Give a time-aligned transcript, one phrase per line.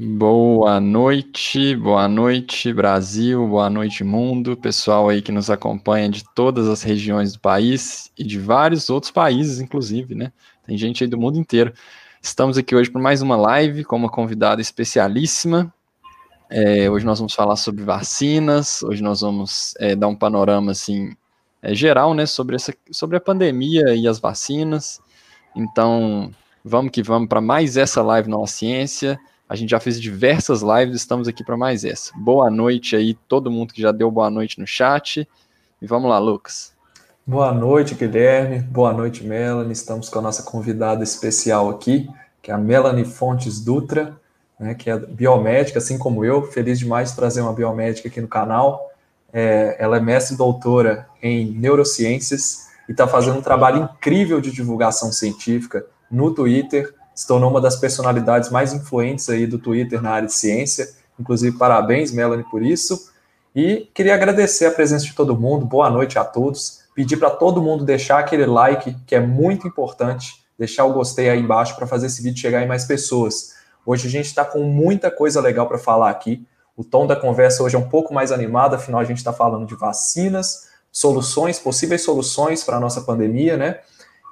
[0.00, 6.68] Boa noite, boa noite Brasil, boa noite mundo, pessoal aí que nos acompanha de todas
[6.68, 10.30] as regiões do país e de vários outros países, inclusive, né?
[10.64, 11.72] Tem gente aí do mundo inteiro.
[12.22, 15.74] Estamos aqui hoje para mais uma live com uma convidada especialíssima.
[16.48, 21.10] É, hoje nós vamos falar sobre vacinas, hoje nós vamos é, dar um panorama assim
[21.60, 25.00] é, geral, né, sobre, essa, sobre a pandemia e as vacinas.
[25.56, 26.30] Então,
[26.64, 29.18] vamos que vamos para mais essa live Nova Ciência.
[29.48, 32.12] A gente já fez diversas lives, estamos aqui para mais essa.
[32.14, 35.26] Boa noite aí, todo mundo que já deu boa noite no chat.
[35.80, 36.74] E vamos lá, Lucas.
[37.26, 38.58] Boa noite, Guilherme.
[38.58, 39.72] Boa noite, Melanie.
[39.72, 42.10] Estamos com a nossa convidada especial aqui,
[42.42, 44.14] que é a Melanie Fontes Dutra,
[44.60, 46.42] né, que é biomédica, assim como eu.
[46.42, 48.90] Feliz demais de trazer uma biomédica aqui no canal.
[49.32, 54.50] É, ela é mestre e doutora em neurociências e está fazendo um trabalho incrível de
[54.50, 60.12] divulgação científica no Twitter se tornou uma das personalidades mais influentes aí do Twitter na
[60.12, 60.88] área de ciência.
[61.18, 63.10] Inclusive, parabéns, Melanie, por isso.
[63.52, 65.66] E queria agradecer a presença de todo mundo.
[65.66, 66.84] Boa noite a todos.
[66.94, 70.44] Pedir para todo mundo deixar aquele like, que é muito importante.
[70.56, 73.54] Deixar o gostei aí embaixo para fazer esse vídeo chegar em mais pessoas.
[73.84, 76.46] Hoje a gente está com muita coisa legal para falar aqui.
[76.76, 79.66] O tom da conversa hoje é um pouco mais animado, afinal a gente está falando
[79.66, 83.80] de vacinas, soluções, possíveis soluções para a nossa pandemia, né?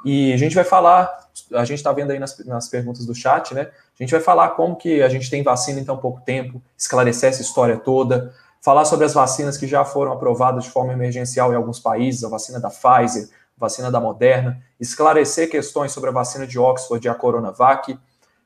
[0.05, 3.55] E a gente vai falar a gente está vendo aí nas, nas perguntas do chat,
[3.55, 3.69] né?
[3.99, 7.31] A gente vai falar como que a gente tem vacina em tão pouco tempo, esclarecer
[7.31, 11.57] essa história toda, falar sobre as vacinas que já foram aprovadas de forma emergencial em
[11.57, 16.59] alguns países, a vacina da Pfizer, vacina da Moderna, esclarecer questões sobre a vacina de
[16.59, 17.99] Oxford e a Coronavac,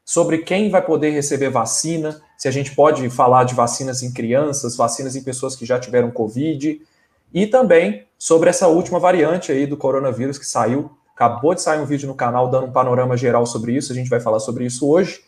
[0.04, 4.76] sobre quem vai poder receber vacina, se a gente pode falar de vacinas em crianças,
[4.76, 6.80] vacinas em pessoas que já tiveram Covid,
[7.32, 11.84] e também sobre essa última variante aí do coronavírus que saiu, Acabou de sair um
[11.84, 14.88] vídeo no canal dando um panorama geral sobre isso, a gente vai falar sobre isso
[14.88, 15.22] hoje.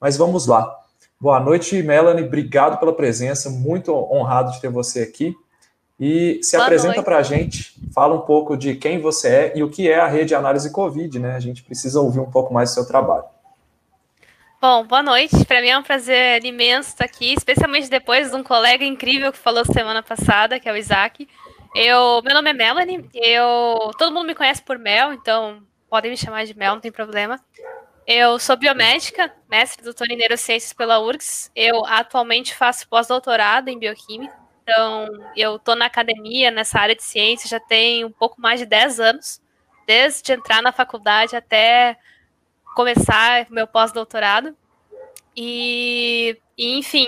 [0.00, 0.74] Mas vamos lá.
[1.20, 2.24] Boa noite, Melanie.
[2.24, 3.50] Obrigado pela presença.
[3.50, 5.36] Muito honrado de ter você aqui.
[6.00, 9.62] E se Boa apresenta para a gente, fala um pouco de quem você é e
[9.62, 11.36] o que é a rede análise Covid, né?
[11.36, 13.24] A gente precisa ouvir um pouco mais do seu trabalho.
[14.58, 15.44] Bom, boa noite.
[15.44, 19.38] Para mim é um prazer imenso estar aqui, especialmente depois de um colega incrível que
[19.38, 21.28] falou semana passada, que é o Isaac.
[21.78, 26.16] Eu, meu nome é Melanie, eu, todo mundo me conhece por Mel, então podem me
[26.16, 27.38] chamar de Mel, não tem problema.
[28.06, 31.50] Eu sou biomédica, mestre doutora em neurociências pela URGS.
[31.54, 37.46] Eu atualmente faço pós-doutorado em bioquímica, então eu estou na academia, nessa área de ciência,
[37.46, 39.42] já tem um pouco mais de 10 anos,
[39.86, 41.98] desde entrar na faculdade até
[42.74, 44.56] começar meu pós-doutorado.
[45.36, 47.06] E, e, enfim,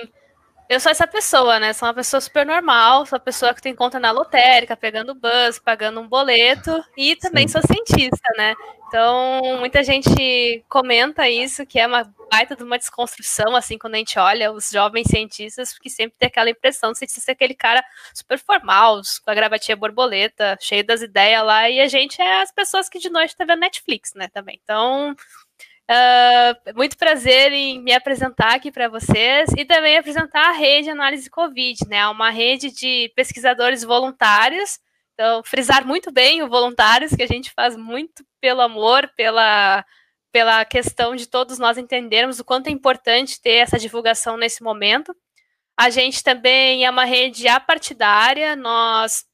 [0.68, 1.72] eu sou essa pessoa, né?
[1.72, 5.58] Sou uma pessoa super normal, sou uma pessoa que tem conta na lotérica, pegando bus,
[5.58, 7.52] pagando um boleto, e também Sim.
[7.52, 8.54] sou cientista, né?
[8.86, 13.98] Então, muita gente comenta isso, que é uma baita de uma desconstrução, assim, quando a
[13.98, 17.82] gente olha os jovens cientistas, porque sempre tem aquela impressão de ser aquele cara
[18.14, 22.52] super formal, com a gravatinha borboleta, cheio das ideias lá, e a gente é as
[22.52, 24.58] pessoas que de noite tá vendo Netflix, né, também.
[24.62, 25.14] Então,
[25.90, 31.30] Uh, muito prazer em me apresentar aqui para vocês e também apresentar a rede Análise
[31.30, 32.06] Covid, né?
[32.08, 34.78] Uma rede de pesquisadores voluntários.
[35.14, 39.82] Então, frisar muito bem o voluntários, que a gente faz muito pelo amor, pela,
[40.30, 45.16] pela questão de todos nós entendermos o quanto é importante ter essa divulgação nesse momento.
[45.74, 49.24] A gente também é uma rede apartidária, nós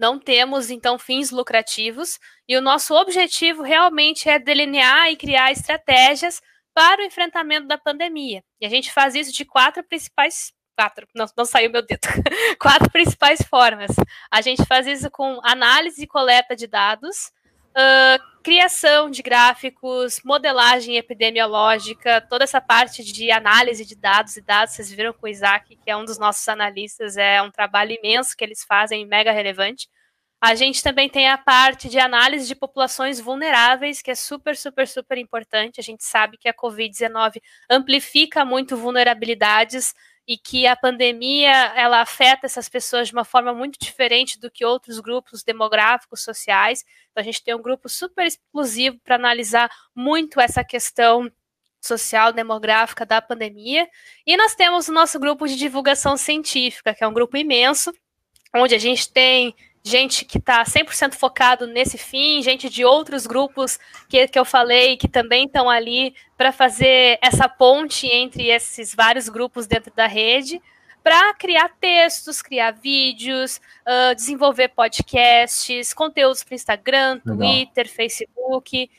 [0.00, 2.18] não temos, então, fins lucrativos,
[2.48, 6.40] e o nosso objetivo realmente é delinear e criar estratégias
[6.72, 8.42] para o enfrentamento da pandemia.
[8.58, 12.00] E a gente faz isso de quatro principais quatro, não, não saiu meu dedo,
[12.58, 13.90] quatro principais formas.
[14.30, 17.30] A gente faz isso com análise e coleta de dados,
[17.76, 24.74] uh, criação de gráficos, modelagem epidemiológica, toda essa parte de análise de dados e dados,
[24.74, 28.36] vocês viram com o Isaac, que é um dos nossos analistas, é um trabalho imenso
[28.36, 29.88] que eles fazem, mega relevante.
[30.42, 34.88] A gente também tem a parte de análise de populações vulneráveis, que é super, super,
[34.88, 35.78] super importante.
[35.78, 39.94] A gente sabe que a Covid-19 amplifica muito vulnerabilidades
[40.26, 44.64] e que a pandemia ela afeta essas pessoas de uma forma muito diferente do que
[44.64, 46.84] outros grupos demográficos sociais.
[47.10, 51.30] Então a gente tem um grupo super exclusivo para analisar muito essa questão
[51.80, 53.88] social demográfica da pandemia.
[54.26, 57.92] E nós temos o nosso grupo de divulgação científica, que é um grupo imenso,
[58.54, 63.78] onde a gente tem gente que está 100% focado nesse fim, gente de outros grupos
[64.08, 69.28] que, que eu falei que também estão ali para fazer essa ponte entre esses vários
[69.28, 70.60] grupos dentro da rede,
[71.02, 77.94] para criar textos, criar vídeos, uh, desenvolver podcasts, conteúdos para Instagram, Twitter, Legal.
[77.94, 78.90] Facebook.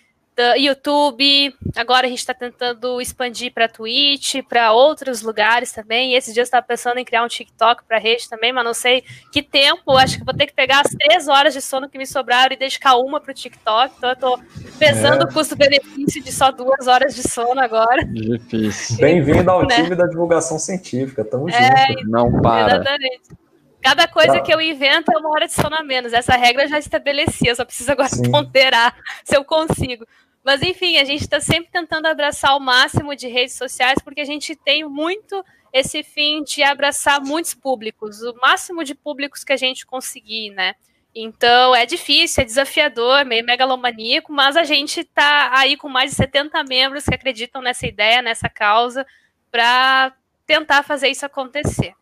[0.58, 6.12] YouTube, agora a gente está tentando expandir para Twitch, para outros lugares também.
[6.12, 8.74] E esses dias eu estava pensando em criar um TikTok para rede também, mas não
[8.74, 9.98] sei que tempo.
[9.98, 12.58] Acho que vou ter que pegar as três horas de sono que me sobraram e
[12.58, 13.96] dedicar uma para o TikTok.
[13.98, 14.40] Então eu estou
[14.78, 15.26] pesando é.
[15.26, 18.06] o custo-benefício de só duas horas de sono agora.
[18.06, 18.98] Difícil.
[18.98, 19.76] Bem-vindo ao né?
[19.76, 21.24] time da divulgação científica.
[21.24, 22.10] Tamo é, junto.
[22.10, 22.76] Não para.
[22.76, 23.52] Exatamente.
[23.82, 26.14] Cada coisa que eu invento é uma hora de sono a menos.
[26.14, 28.30] Essa regra já estabeleci, eu só preciso agora Sim.
[28.30, 30.06] ponderar se eu consigo.
[30.44, 34.26] Mas enfim, a gente está sempre tentando abraçar o máximo de redes sociais, porque a
[34.26, 39.58] gente tem muito esse fim de abraçar muitos públicos, o máximo de públicos que a
[39.58, 40.76] gente conseguir, né?
[41.14, 46.18] Então é difícil, é desafiador, meio megalomaníaco, mas a gente está aí com mais de
[46.18, 49.06] 70 membros que acreditam nessa ideia, nessa causa,
[49.52, 50.14] para
[50.46, 51.94] tentar fazer isso acontecer.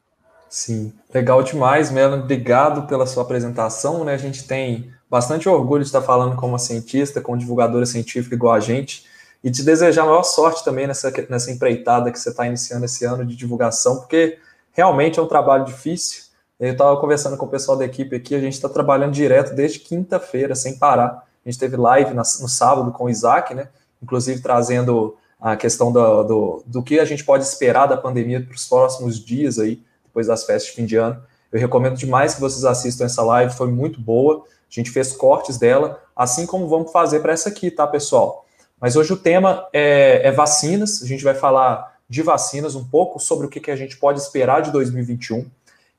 [0.47, 2.23] Sim, legal demais, Melanie.
[2.23, 4.03] Obrigado pela sua apresentação.
[4.03, 4.13] Né?
[4.13, 8.35] A gente tem bastante orgulho de estar falando com uma cientista, com uma divulgadora científica
[8.35, 9.05] igual a gente,
[9.43, 13.05] e te desejar a maior sorte também nessa, nessa empreitada que você está iniciando esse
[13.05, 14.37] ano de divulgação, porque
[14.71, 16.23] realmente é um trabalho difícil.
[16.59, 19.79] Eu estava conversando com o pessoal da equipe aqui, a gente está trabalhando direto desde
[19.79, 21.25] quinta-feira, sem parar.
[21.45, 23.69] A gente teve live no sábado com o Isaac, né?
[24.03, 28.53] Inclusive trazendo a questão do, do, do que a gente pode esperar da pandemia para
[28.53, 31.21] os próximos dias aí depois das festas de fim de ano.
[31.51, 34.43] Eu recomendo demais que vocês assistam essa live, foi muito boa.
[34.69, 38.45] A gente fez cortes dela, assim como vamos fazer para essa aqui, tá, pessoal?
[38.79, 41.01] Mas hoje o tema é, é, vacinas.
[41.01, 44.19] A gente vai falar de vacinas um pouco sobre o que, que a gente pode
[44.19, 45.45] esperar de 2021.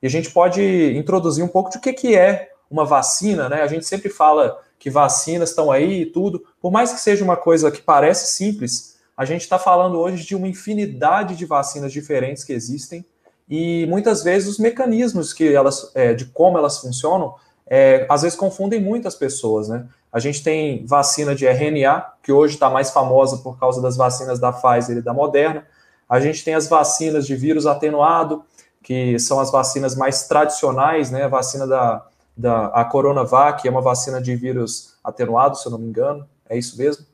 [0.02, 0.62] E a gente pode
[0.96, 3.62] introduzir um pouco de o que, que é uma vacina, né?
[3.62, 6.42] A gente sempre fala que vacinas estão aí e tudo.
[6.60, 10.34] Por mais que seja uma coisa que parece simples, a gente está falando hoje de
[10.34, 13.04] uma infinidade de vacinas diferentes que existem
[13.50, 17.34] e muitas vezes os mecanismos que elas, é, de como elas funcionam,
[17.70, 19.86] é, às vezes confundem muitas pessoas, né?
[20.12, 24.40] A gente tem vacina de RNA, que hoje está mais famosa por causa das vacinas
[24.40, 25.64] da Pfizer e da Moderna.
[26.08, 28.44] A gente tem as vacinas de vírus atenuado,
[28.82, 31.22] que são as vacinas mais tradicionais, né?
[31.22, 32.04] A vacina da,
[32.36, 36.58] da a Coronavac é uma vacina de vírus atenuado, se eu não me engano, é
[36.58, 37.06] isso mesmo.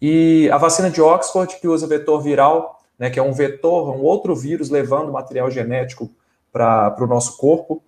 [0.00, 4.00] E a vacina de Oxford, que usa vetor viral, né, que é um vetor, um
[4.00, 6.10] outro vírus levando material genético
[6.50, 7.82] para o nosso corpo.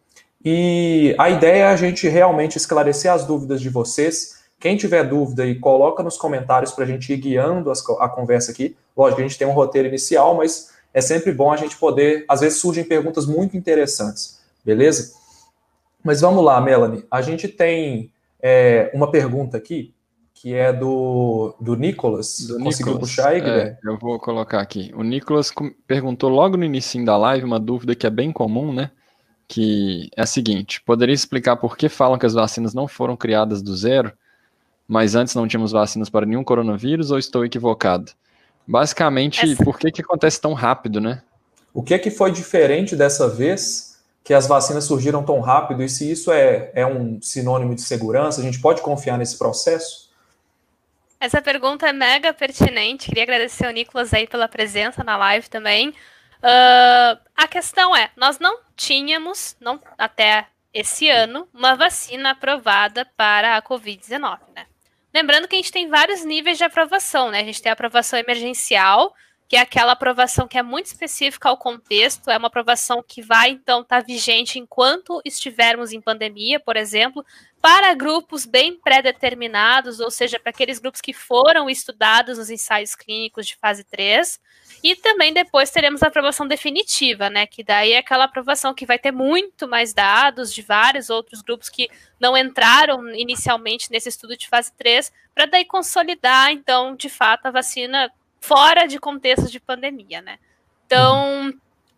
[0.44, 4.40] E a ideia é a gente realmente esclarecer as dúvidas de vocês.
[4.58, 8.50] Quem tiver dúvida aí, coloca nos comentários para a gente ir guiando as, a conversa
[8.50, 8.76] aqui.
[8.96, 12.25] Lógico, a gente tem um roteiro inicial, mas é sempre bom a gente poder.
[12.28, 15.12] Às vezes surgem perguntas muito interessantes, beleza?
[16.02, 17.04] Mas vamos lá, Melanie.
[17.10, 18.10] A gente tem
[18.42, 19.94] é, uma pergunta aqui
[20.34, 22.38] que é do, do Nicolas.
[22.46, 23.70] Do Conseguiu Nicolas, puxar aí, Guilherme?
[23.72, 24.90] É, eu vou colocar aqui.
[24.94, 25.52] O Nicolas
[25.87, 28.90] perguntou logo no início da live uma dúvida que é bem comum, né?
[29.52, 33.61] Que é a seguinte: poderia explicar por que falam que as vacinas não foram criadas
[33.61, 34.12] do zero,
[34.87, 38.12] mas antes não tínhamos vacinas para nenhum coronavírus, ou estou equivocado?
[38.64, 39.64] Basicamente, Essa...
[39.64, 41.23] por que, que acontece tão rápido, né?
[41.75, 45.82] O que, é que foi diferente dessa vez que as vacinas surgiram tão rápido?
[45.82, 50.11] E se isso é, é um sinônimo de segurança, a gente pode confiar nesse processo?
[51.19, 53.08] Essa pergunta é mega pertinente.
[53.08, 55.93] Queria agradecer ao Nicolas aí pela presença na live também.
[56.42, 63.56] Uh, a questão é, nós não tínhamos, não, até esse ano, uma vacina aprovada para
[63.56, 64.66] a Covid-19, né?
[65.12, 67.40] Lembrando que a gente tem vários níveis de aprovação, né?
[67.40, 69.14] A gente tem a aprovação emergencial,
[69.50, 73.50] que é aquela aprovação que é muito específica ao contexto, é uma aprovação que vai,
[73.50, 77.26] então, estar tá vigente enquanto estivermos em pandemia, por exemplo,
[77.61, 83.45] para grupos bem pré-determinados, ou seja, para aqueles grupos que foram estudados nos ensaios clínicos
[83.45, 84.38] de fase 3,
[84.85, 87.45] e também depois teremos a aprovação definitiva, né?
[87.45, 91.69] Que daí é aquela aprovação que vai ter muito mais dados de vários outros grupos
[91.69, 91.90] que
[92.21, 97.50] não entraram inicialmente nesse estudo de fase 3, para daí consolidar, então, de fato, a
[97.50, 100.38] vacina fora de contexto de pandemia, né?
[100.87, 101.52] Então,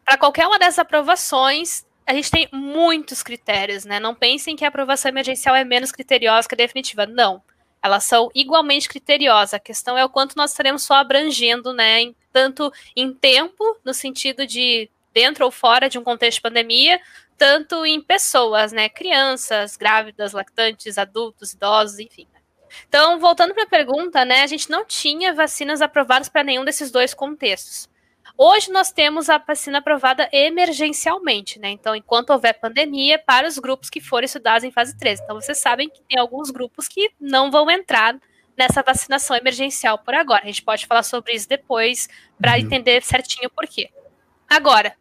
[0.04, 4.00] para qualquer uma dessas aprovações, a gente tem muitos critérios, né?
[4.00, 7.06] Não pensem que a aprovação emergencial é menos criteriosa que a definitiva.
[7.06, 7.42] Não.
[7.82, 9.54] Elas são igualmente criteriosas.
[9.54, 12.00] A questão é o quanto nós estaremos só abrangendo, né?
[12.00, 17.00] Em, tanto em tempo, no sentido de dentro ou fora de um contexto de pandemia,
[17.36, 18.88] tanto em pessoas, né?
[18.88, 22.26] Crianças, grávidas, lactantes, adultos, idosos, enfim.
[22.88, 26.90] Então, voltando para a pergunta, né, a gente não tinha vacinas aprovadas para nenhum desses
[26.90, 27.88] dois contextos.
[28.36, 31.70] Hoje nós temos a vacina aprovada emergencialmente, né?
[31.70, 35.20] Então, enquanto houver pandemia, para os grupos que forem estudados em fase 3.
[35.20, 38.18] Então, vocês sabem que tem alguns grupos que não vão entrar
[38.56, 40.42] nessa vacinação emergencial por agora.
[40.42, 42.08] A gente pode falar sobre isso depois
[42.40, 42.58] para uhum.
[42.58, 43.90] entender certinho por quê.
[44.48, 44.94] Agora,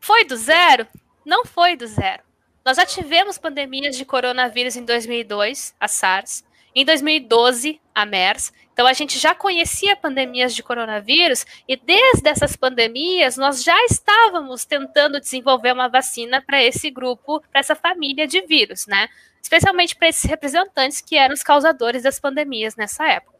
[0.00, 0.86] foi do zero?
[1.24, 2.22] Não foi do zero.
[2.64, 6.44] Nós já tivemos pandemias de coronavírus em 2002, a SARS.
[6.78, 8.52] Em 2012, a MERS.
[8.70, 14.66] Então, a gente já conhecia pandemias de coronavírus e desde essas pandemias nós já estávamos
[14.66, 19.08] tentando desenvolver uma vacina para esse grupo, para essa família de vírus, né?
[19.40, 23.38] Especialmente para esses representantes que eram os causadores das pandemias nessa época.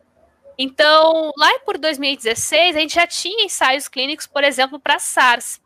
[0.56, 5.60] Então, lá por 2016, a gente já tinha ensaios clínicos, por exemplo, para SARS.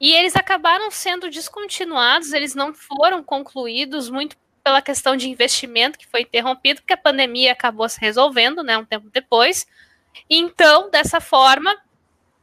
[0.00, 6.06] E eles acabaram sendo descontinuados, eles não foram concluídos muito pela questão de investimento que
[6.06, 9.66] foi interrompido, porque a pandemia acabou se resolvendo, né, um tempo depois.
[10.28, 11.74] Então, dessa forma,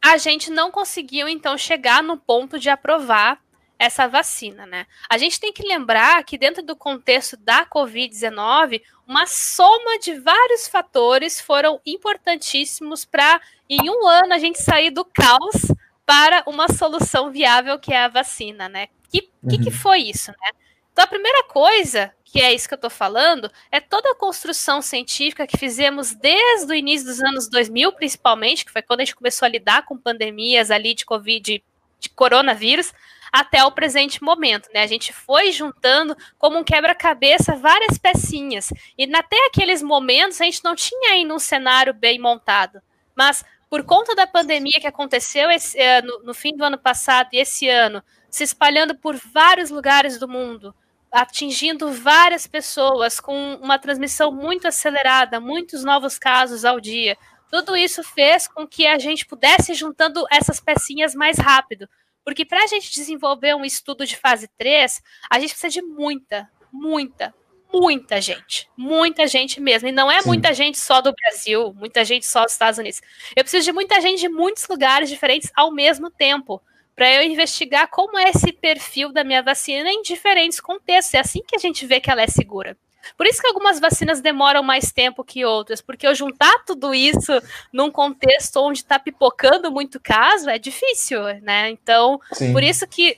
[0.03, 3.39] a gente não conseguiu então chegar no ponto de aprovar
[3.79, 4.87] essa vacina, né?
[5.07, 10.67] A gente tem que lembrar que dentro do contexto da COVID-19, uma soma de vários
[10.67, 15.71] fatores foram importantíssimos para em um ano a gente sair do caos
[16.05, 18.87] para uma solução viável que é a vacina, né?
[19.11, 19.49] Que, uhum.
[19.49, 20.49] que, que foi isso, né?
[20.97, 24.81] Então, a primeira coisa, que é isso que eu estou falando, é toda a construção
[24.81, 29.15] científica que fizemos desde o início dos anos 2000, principalmente, que foi quando a gente
[29.15, 31.63] começou a lidar com pandemias ali de Covid,
[31.99, 32.91] de coronavírus,
[33.31, 34.81] até o presente momento, né?
[34.81, 38.73] A gente foi juntando como um quebra-cabeça várias pecinhas.
[38.97, 42.81] E até aqueles momentos a gente não tinha ainda um cenário bem montado.
[43.15, 47.29] Mas por conta da pandemia que aconteceu esse, eh, no, no fim do ano passado
[47.33, 48.01] e esse ano,
[48.31, 50.73] se espalhando por vários lugares do mundo,
[51.17, 57.17] atingindo várias pessoas com uma transmissão muito acelerada, muitos novos casos ao dia.
[57.49, 61.89] Tudo isso fez com que a gente pudesse juntando essas pecinhas mais rápido.
[62.23, 66.47] Porque para a gente desenvolver um estudo de fase 3, a gente precisa de muita,
[66.71, 67.33] muita,
[67.73, 68.69] muita gente.
[68.77, 69.87] Muita gente mesmo.
[69.87, 70.27] E não é Sim.
[70.27, 73.01] muita gente só do Brasil, muita gente só dos Estados Unidos.
[73.35, 76.61] Eu preciso de muita gente de muitos lugares diferentes ao mesmo tempo
[76.97, 81.13] para eu investigar como é esse perfil da minha vacina em diferentes contextos.
[81.13, 82.75] É assim que a gente vê que ela é segura.
[83.15, 87.31] Por isso que algumas vacinas demoram mais tempo que outras, porque eu juntar tudo isso
[87.71, 91.69] num contexto onde está pipocando muito caso é difícil, né?
[91.69, 92.51] Então, Sim.
[92.51, 93.15] por isso que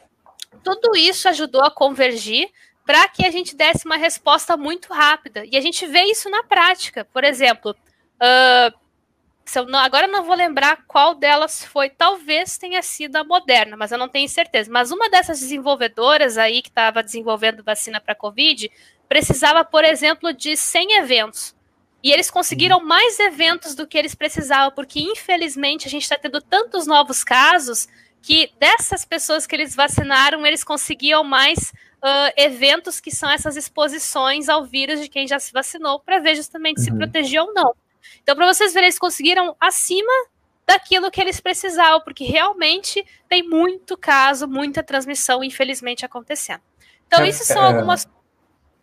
[0.62, 2.50] tudo isso ajudou a convergir
[2.86, 5.44] para que a gente desse uma resposta muito rápida.
[5.46, 7.06] E a gente vê isso na prática.
[7.06, 8.78] Por exemplo, uh,
[9.58, 13.78] eu não, agora eu não vou lembrar qual delas foi, talvez tenha sido a Moderna,
[13.78, 14.70] mas eu não tenho certeza.
[14.72, 18.70] Mas uma dessas desenvolvedoras aí que estava desenvolvendo vacina para Covid
[19.08, 21.56] precisava, por exemplo, de 100 eventos.
[22.04, 26.42] E eles conseguiram mais eventos do que eles precisavam, porque infelizmente a gente está tendo
[26.42, 27.88] tantos novos casos
[28.22, 34.50] que dessas pessoas que eles vacinaram, eles conseguiam mais uh, eventos que são essas exposições
[34.50, 36.84] ao vírus de quem já se vacinou, para ver justamente uhum.
[36.84, 37.74] se protegia ou não.
[38.22, 40.12] Então, para vocês verem, eles conseguiram acima
[40.66, 46.62] daquilo que eles precisavam, porque realmente tem muito caso, muita transmissão, infelizmente, acontecendo.
[47.08, 48.08] Então, é, isso são é, algumas.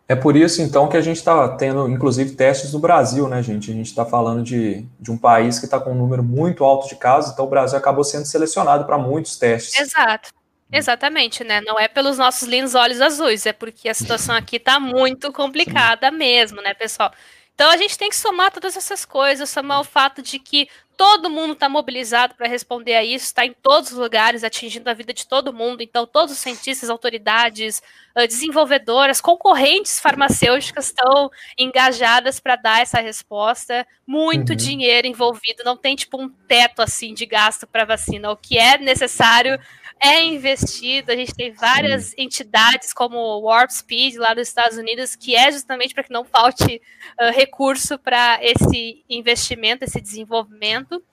[0.09, 3.71] É por isso, então, que a gente está tendo, inclusive, testes no Brasil, né, gente?
[3.71, 6.89] A gente está falando de, de um país que está com um número muito alto
[6.89, 9.79] de casos, então o Brasil acabou sendo selecionado para muitos testes.
[9.79, 10.29] Exato.
[10.71, 11.61] Exatamente, né?
[11.61, 16.11] Não é pelos nossos lindos olhos azuis, é porque a situação aqui está muito complicada
[16.11, 17.11] mesmo, né, pessoal?
[17.57, 21.27] Então a gente tem que somar todas essas coisas, somar o fato de que todo
[21.27, 25.11] mundo está mobilizado para responder a isso, está em todos os lugares, atingindo a vida
[25.11, 25.81] de todo mundo.
[25.81, 27.81] Então, todos os cientistas, autoridades,
[28.13, 33.87] ah, desenvolvedoras, concorrentes farmacêuticas estão engajadas para dar essa resposta.
[34.05, 34.55] Muito uhum.
[34.55, 38.29] dinheiro envolvido, não tem tipo um teto assim de gasto para vacina.
[38.29, 39.59] O que é necessário
[39.99, 41.11] é investido.
[41.11, 42.15] A gente tem várias Sim.
[42.17, 46.23] entidades como o Warp Speed lá nos Estados Unidos, que é justamente para que não
[46.23, 46.81] falte
[47.19, 51.03] uh, recurso para esse investimento, esse desenvolvimento.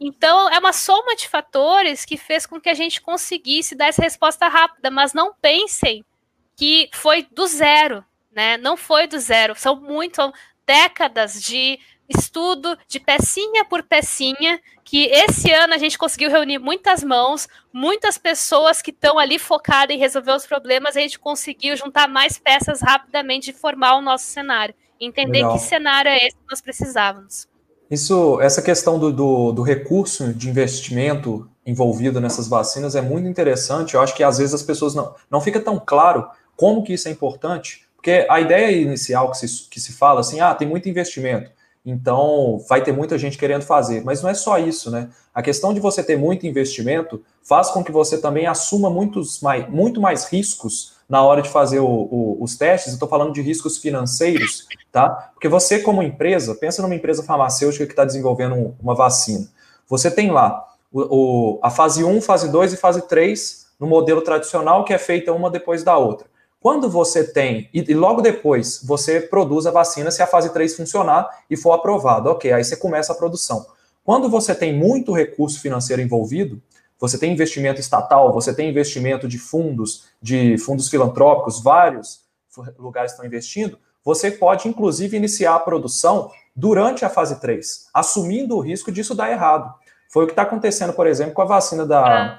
[0.00, 4.02] Então, é uma soma de fatores que fez com que a gente conseguisse dar essa
[4.02, 6.04] resposta rápida, mas não pensem
[6.56, 8.56] que foi do zero, né?
[8.56, 10.32] Não foi do zero, são muito, são
[10.66, 11.78] décadas de
[12.16, 18.18] estudo de pecinha por pecinha, que esse ano a gente conseguiu reunir muitas mãos, muitas
[18.18, 22.80] pessoas que estão ali focadas em resolver os problemas, a gente conseguiu juntar mais peças
[22.80, 24.74] rapidamente e formar o nosso cenário.
[25.00, 25.54] Entender Legal.
[25.54, 27.48] que cenário é esse que nós precisávamos.
[27.90, 33.94] Isso, essa questão do, do, do, recurso de investimento envolvido nessas vacinas é muito interessante.
[33.94, 36.26] Eu acho que às vezes as pessoas não, não fica tão claro
[36.56, 40.40] como que isso é importante, porque a ideia inicial que se, que se fala assim,
[40.40, 41.50] ah, tem muito investimento.
[41.84, 44.04] Então, vai ter muita gente querendo fazer.
[44.04, 45.08] Mas não é só isso, né?
[45.34, 49.68] A questão de você ter muito investimento faz com que você também assuma muitos mais,
[49.68, 52.92] muito mais riscos na hora de fazer o, o, os testes.
[52.92, 55.30] Estou falando de riscos financeiros, tá?
[55.34, 59.48] Porque você, como empresa, pensa numa empresa farmacêutica que está desenvolvendo uma vacina.
[59.88, 64.84] Você tem lá o, a fase 1, fase 2 e fase 3 no modelo tradicional,
[64.84, 66.26] que é feita uma depois da outra.
[66.62, 71.28] Quando você tem, e, logo depois você produz a vacina se a fase 3 funcionar
[71.50, 73.66] e for aprovado, ok, aí você começa a produção.
[74.04, 76.62] Quando você tem muito recurso financeiro envolvido,
[77.00, 82.20] você tem investimento estatal, você tem investimento de fundos, de fundos filantrópicos, vários
[82.78, 88.60] lugares estão investindo, você pode inclusive iniciar a produção durante a fase 3, assumindo o
[88.60, 89.74] risco disso dar errado.
[90.12, 92.38] Foi o que está acontecendo, por exemplo, com a vacina da ah,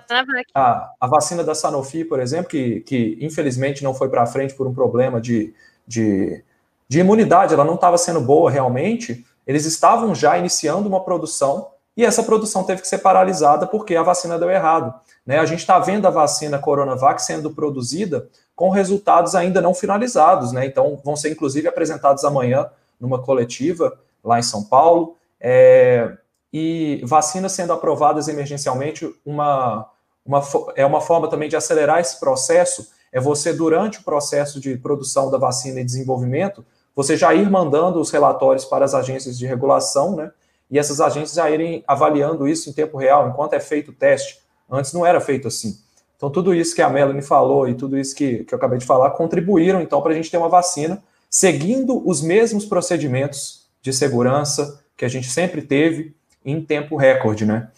[0.53, 4.67] a, a, vacina da Sanofi, por exemplo, que, que infelizmente não foi para frente por
[4.67, 5.55] um problema de,
[5.87, 6.43] de,
[6.87, 9.25] de imunidade, ela não estava sendo boa realmente.
[9.47, 14.03] Eles estavam já iniciando uma produção e essa produção teve que ser paralisada porque a
[14.03, 14.93] vacina deu errado.
[15.25, 15.39] Né?
[15.39, 20.63] A gente está vendo a vacina Coronavac sendo produzida com resultados ainda não finalizados, né?
[20.63, 22.69] Então vão ser inclusive apresentados amanhã
[23.01, 25.17] numa coletiva lá em São Paulo.
[25.41, 26.17] É,
[26.53, 29.89] e vacinas sendo aprovadas emergencialmente, uma,
[30.24, 30.43] uma,
[30.75, 35.31] é uma forma também de acelerar esse processo, é você, durante o processo de produção
[35.31, 36.63] da vacina e desenvolvimento,
[36.95, 40.31] você já ir mandando os relatórios para as agências de regulação, né?
[40.69, 44.39] E essas agências já irem avaliando isso em tempo real, enquanto é feito o teste.
[44.69, 45.77] Antes não era feito assim.
[46.15, 48.86] Então, tudo isso que a Melanie falou e tudo isso que, que eu acabei de
[48.86, 54.83] falar contribuíram, então, para a gente ter uma vacina seguindo os mesmos procedimentos de segurança
[54.95, 57.69] que a gente sempre teve em tempo recorde, né?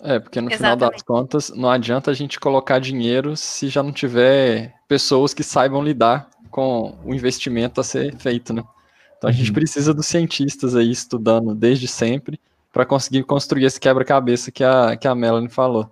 [0.00, 0.78] É, porque no Exatamente.
[0.78, 5.42] final das contas, não adianta a gente colocar dinheiro se já não tiver pessoas que
[5.42, 8.62] saibam lidar com o investimento a ser feito, né?
[9.16, 9.54] Então a gente uhum.
[9.54, 12.38] precisa dos cientistas aí estudando desde sempre
[12.72, 15.90] para conseguir construir esse quebra-cabeça que a, que a Melanie falou.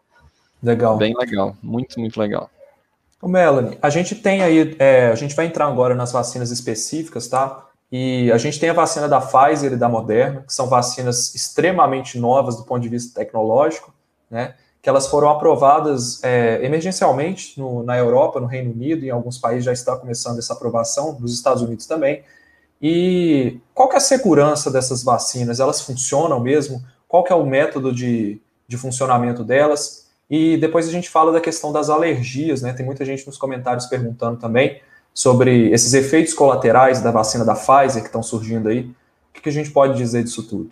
[0.63, 0.97] Legal.
[0.97, 2.49] Bem legal, muito, muito legal.
[3.21, 7.27] Ô Melanie, a gente tem aí, é, a gente vai entrar agora nas vacinas específicas,
[7.27, 7.66] tá?
[7.91, 12.19] E a gente tem a vacina da Pfizer e da Moderna, que são vacinas extremamente
[12.19, 13.95] novas do ponto de vista tecnológico,
[14.31, 14.55] né?
[14.83, 19.65] Que elas foram aprovadas é, emergencialmente no, na Europa, no Reino Unido, em alguns países
[19.65, 22.25] já está começando essa aprovação, nos Estados Unidos também.
[22.81, 25.61] E qual que é a segurança dessas vacinas?
[25.61, 26.85] Elas funcionam mesmo?
[27.09, 30.09] Qual que é o método de, de funcionamento delas?
[30.29, 32.73] E depois a gente fala da questão das alergias, né?
[32.73, 34.81] Tem muita gente nos comentários perguntando também
[35.17, 38.81] sobre esses efeitos colaterais da vacina da Pfizer que estão surgindo aí.
[39.31, 40.71] O que a gente pode dizer disso tudo?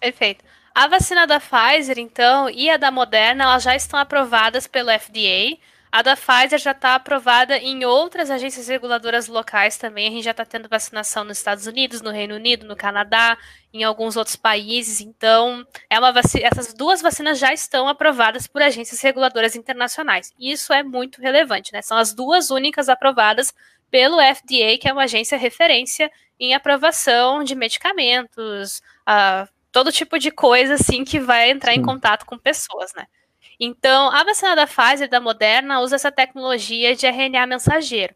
[0.00, 0.44] Perfeito.
[0.74, 5.58] A vacina da Pfizer, então, e a da Moderna, elas já estão aprovadas pelo FDA
[5.90, 10.08] a da Pfizer já está aprovada em outras agências reguladoras locais também.
[10.08, 13.38] A gente já está tendo vacinação nos Estados Unidos, no Reino Unido, no Canadá,
[13.72, 15.00] em alguns outros países.
[15.00, 20.32] Então, é uma essas duas vacinas já estão aprovadas por agências reguladoras internacionais.
[20.38, 21.82] Isso é muito relevante, né?
[21.82, 23.54] São as duas únicas aprovadas
[23.90, 30.30] pelo FDA, que é uma agência referência em aprovação de medicamentos, uh, todo tipo de
[30.30, 31.80] coisa assim que vai entrar Sim.
[31.80, 33.06] em contato com pessoas, né?
[33.58, 38.14] Então, a vacina da Pfizer da Moderna usa essa tecnologia de RNA mensageiro.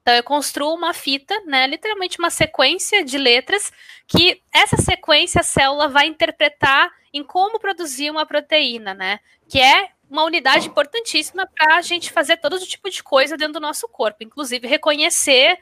[0.00, 3.70] Então, eu construo uma fita, né, literalmente uma sequência de letras,
[4.06, 9.90] que essa sequência a célula vai interpretar em como produzir uma proteína, né, que é
[10.08, 14.24] uma unidade importantíssima para a gente fazer todo tipo de coisa dentro do nosso corpo,
[14.24, 15.58] inclusive reconhecer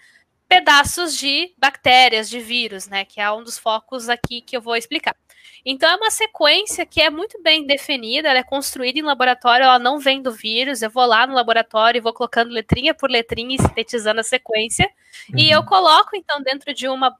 [0.48, 4.76] pedaços de bactérias, de vírus, né, que é um dos focos aqui que eu vou
[4.76, 5.16] explicar.
[5.64, 9.78] Então é uma sequência que é muito bem definida, ela é construída em laboratório, ela
[9.78, 10.82] não vem do vírus.
[10.82, 14.88] Eu vou lá no laboratório e vou colocando letrinha por letrinha e sintetizando a sequência.
[15.30, 15.38] Uhum.
[15.38, 15.66] E eu uhum.
[15.66, 17.16] coloco então dentro de uma,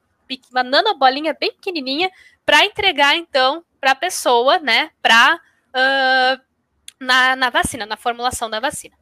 [0.51, 2.09] uma nanobolinha bem pequenininha
[2.45, 6.41] para entregar então para a pessoa, né, para uh,
[6.99, 8.95] na, na vacina, na formulação da vacina.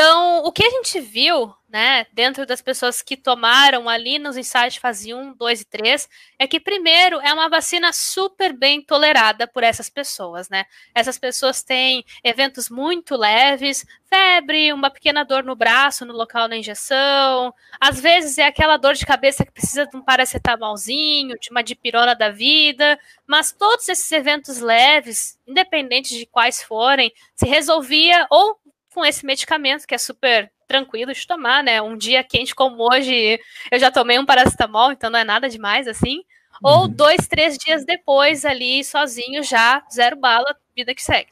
[0.00, 4.74] Então, o que a gente viu, né, dentro das pessoas que tomaram ali nos ensaios
[4.74, 6.08] de fase 1, 2 e 3,
[6.38, 10.66] é que, primeiro, é uma vacina super bem tolerada por essas pessoas, né?
[10.94, 16.56] Essas pessoas têm eventos muito leves, febre, uma pequena dor no braço, no local da
[16.56, 21.60] injeção, às vezes é aquela dor de cabeça que precisa de um paracetamolzinho, de uma
[21.60, 28.56] dipirona da vida, mas todos esses eventos leves, independente de quais forem, se resolvia ou
[28.92, 31.80] com esse medicamento que é super tranquilo de tomar, né?
[31.80, 35.88] Um dia quente como hoje, eu já tomei um paracetamol, então não é nada demais
[35.88, 36.22] assim.
[36.62, 36.88] Ou uhum.
[36.88, 41.30] dois, três dias depois, ali, sozinho, já, zero bala, vida que segue.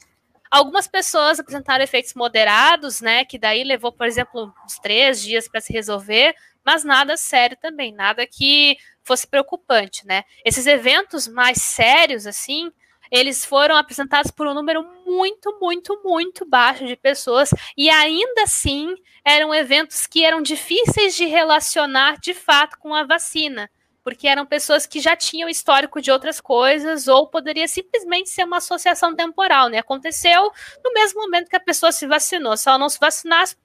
[0.51, 3.25] Algumas pessoas apresentaram efeitos moderados, né?
[3.25, 7.93] Que daí levou, por exemplo, uns três dias para se resolver, mas nada sério também,
[7.93, 10.25] nada que fosse preocupante, né?
[10.45, 12.73] Esses eventos mais sérios, assim,
[13.11, 18.95] eles foram apresentados por um número muito, muito, muito baixo de pessoas e ainda assim
[19.25, 23.69] eram eventos que eram difíceis de relacionar de fato com a vacina,
[24.05, 28.59] porque eram pessoas que já tinham histórico de outras coisas ou poderia simplesmente ser uma
[28.59, 29.79] associação temporal, né?
[29.79, 30.53] Aconteceu
[30.85, 32.57] no mesmo momento que a pessoa se vacinou.
[32.57, 33.57] Se ela não se vacinasse,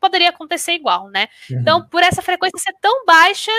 [0.00, 1.28] poderia acontecer igual, né?
[1.50, 1.58] Uhum.
[1.60, 3.50] Então, por essa frequência ser tão baixa,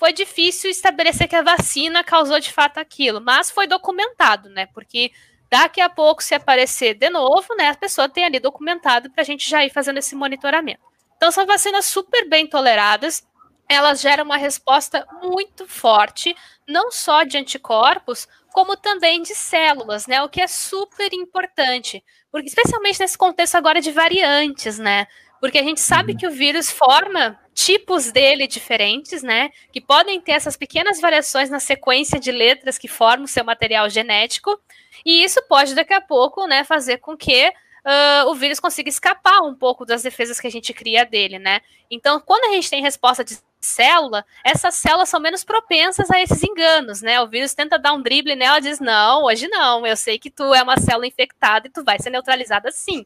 [0.00, 4.64] foi difícil estabelecer que a vacina causou de fato aquilo, mas foi documentado, né?
[4.72, 5.12] Porque
[5.50, 9.24] daqui a pouco, se aparecer de novo, né, a pessoa tem ali documentado para a
[9.24, 10.80] gente já ir fazendo esse monitoramento.
[11.18, 13.28] Então, são vacinas super bem toleradas,
[13.68, 16.34] elas geram uma resposta muito forte,
[16.66, 20.22] não só de anticorpos, como também de células, né?
[20.22, 25.06] O que é super importante, porque especialmente nesse contexto agora de variantes, né?
[25.42, 26.18] Porque a gente sabe uhum.
[26.18, 29.50] que o vírus forma tipos dele diferentes, né?
[29.70, 33.88] Que podem ter essas pequenas variações na sequência de letras que formam o seu material
[33.90, 34.58] genético,
[35.04, 39.42] e isso pode daqui a pouco, né, fazer com que uh, o vírus consiga escapar
[39.42, 41.60] um pouco das defesas que a gente cria dele, né?
[41.90, 46.42] Então, quando a gente tem resposta de célula, essas células são menos propensas a esses
[46.42, 47.20] enganos, né?
[47.20, 50.30] O vírus tenta dar um drible nela e diz: não, hoje não, eu sei que
[50.30, 53.04] tu é uma célula infectada e tu vai ser neutralizada sim.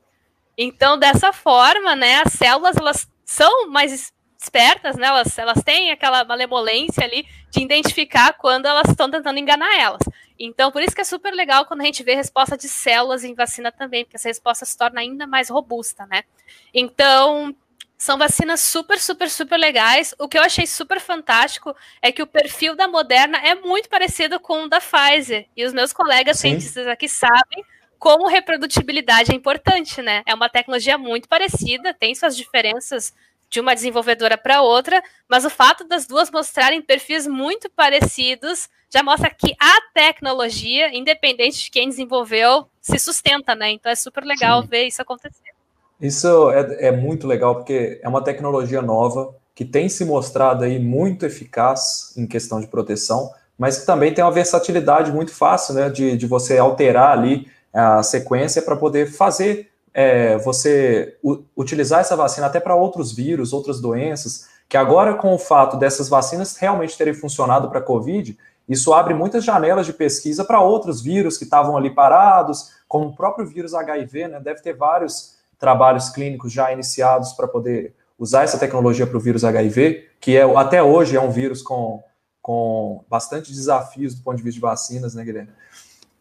[0.56, 4.13] Então, dessa forma, né, as células elas são mais
[4.44, 5.06] espertas, né?
[5.06, 10.02] Elas, elas têm aquela malemolência ali de identificar quando elas estão tentando enganar elas.
[10.38, 13.34] Então, por isso que é super legal quando a gente vê resposta de células em
[13.34, 16.24] vacina também, porque essa resposta se torna ainda mais robusta, né?
[16.72, 17.54] Então,
[17.96, 20.14] são vacinas super, super, super legais.
[20.18, 24.38] O que eu achei super fantástico é que o perfil da Moderna é muito parecido
[24.40, 25.46] com o da Pfizer.
[25.56, 26.50] E os meus colegas Sim.
[26.50, 27.64] cientistas aqui sabem
[27.98, 30.22] como reprodutibilidade é importante, né?
[30.26, 33.14] É uma tecnologia muito parecida, tem suas diferenças
[33.54, 39.00] de uma desenvolvedora para outra, mas o fato das duas mostrarem perfis muito parecidos já
[39.00, 43.70] mostra que a tecnologia, independente de quem desenvolveu, se sustenta, né?
[43.70, 44.68] Então é super legal Sim.
[44.68, 45.54] ver isso acontecer.
[46.00, 50.80] Isso é, é, muito legal, porque é uma tecnologia nova que tem se mostrado aí
[50.80, 55.88] muito eficaz em questão de proteção, mas que também tem uma versatilidade muito fácil, né?
[55.88, 61.16] De, de você alterar ali a sequência para poder fazer é, você
[61.56, 66.08] utilizar essa vacina até para outros vírus, outras doenças, que agora com o fato dessas
[66.08, 68.36] vacinas realmente terem funcionado para a Covid,
[68.68, 73.14] isso abre muitas janelas de pesquisa para outros vírus que estavam ali parados, como o
[73.14, 74.40] próprio vírus HIV, né?
[74.40, 79.44] Deve ter vários trabalhos clínicos já iniciados para poder usar essa tecnologia para o vírus
[79.44, 82.02] HIV, que é até hoje é um vírus com,
[82.40, 85.50] com bastante desafios do ponto de vista de vacinas, né, Guilherme?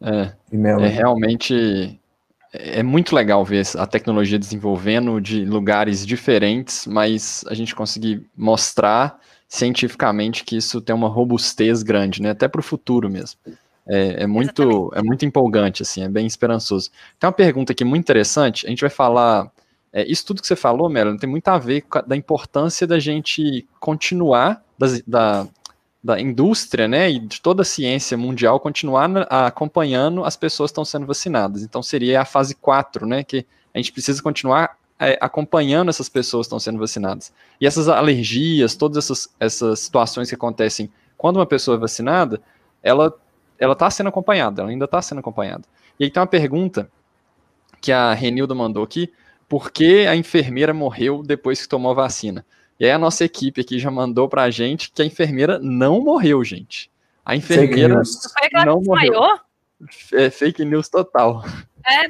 [0.02, 2.00] É, é realmente
[2.54, 9.20] é muito legal ver a tecnologia desenvolvendo de lugares diferentes, mas a gente conseguir mostrar
[9.48, 12.30] cientificamente que isso tem uma robustez grande, né?
[12.30, 13.40] Até para o futuro mesmo.
[13.88, 16.92] É, é muito, é muito empolgante, assim, é bem esperançoso.
[17.20, 18.66] Tem uma pergunta aqui muito interessante.
[18.66, 19.52] A gente vai falar.
[19.92, 22.88] É, isso tudo que você falou, Melanie, tem muito a ver com a, da importância
[22.88, 25.48] da gente continuar das, da,
[26.04, 30.84] da indústria, né, e de toda a ciência mundial continuar acompanhando as pessoas que estão
[30.84, 31.64] sendo vacinadas.
[31.64, 36.46] Então seria a fase 4, né, que a gente precisa continuar é, acompanhando essas pessoas
[36.46, 37.32] que estão sendo vacinadas.
[37.60, 42.42] E essas alergias, todas essas, essas situações que acontecem quando uma pessoa é vacinada,
[42.82, 43.14] ela
[43.60, 45.64] ela está sendo acompanhada, ela ainda está sendo acompanhada.
[45.98, 46.90] E aí tem uma pergunta
[47.80, 49.12] que a Renilda mandou aqui,
[49.48, 52.46] por que a enfermeira morreu depois que tomou a vacina?
[52.80, 56.44] E aí a nossa equipe aqui já mandou pra gente que a enfermeira não morreu,
[56.44, 56.92] gente.
[57.26, 58.02] A enfermeira
[58.66, 59.40] não morreu.
[60.14, 61.44] É fake news total.
[61.86, 62.08] É,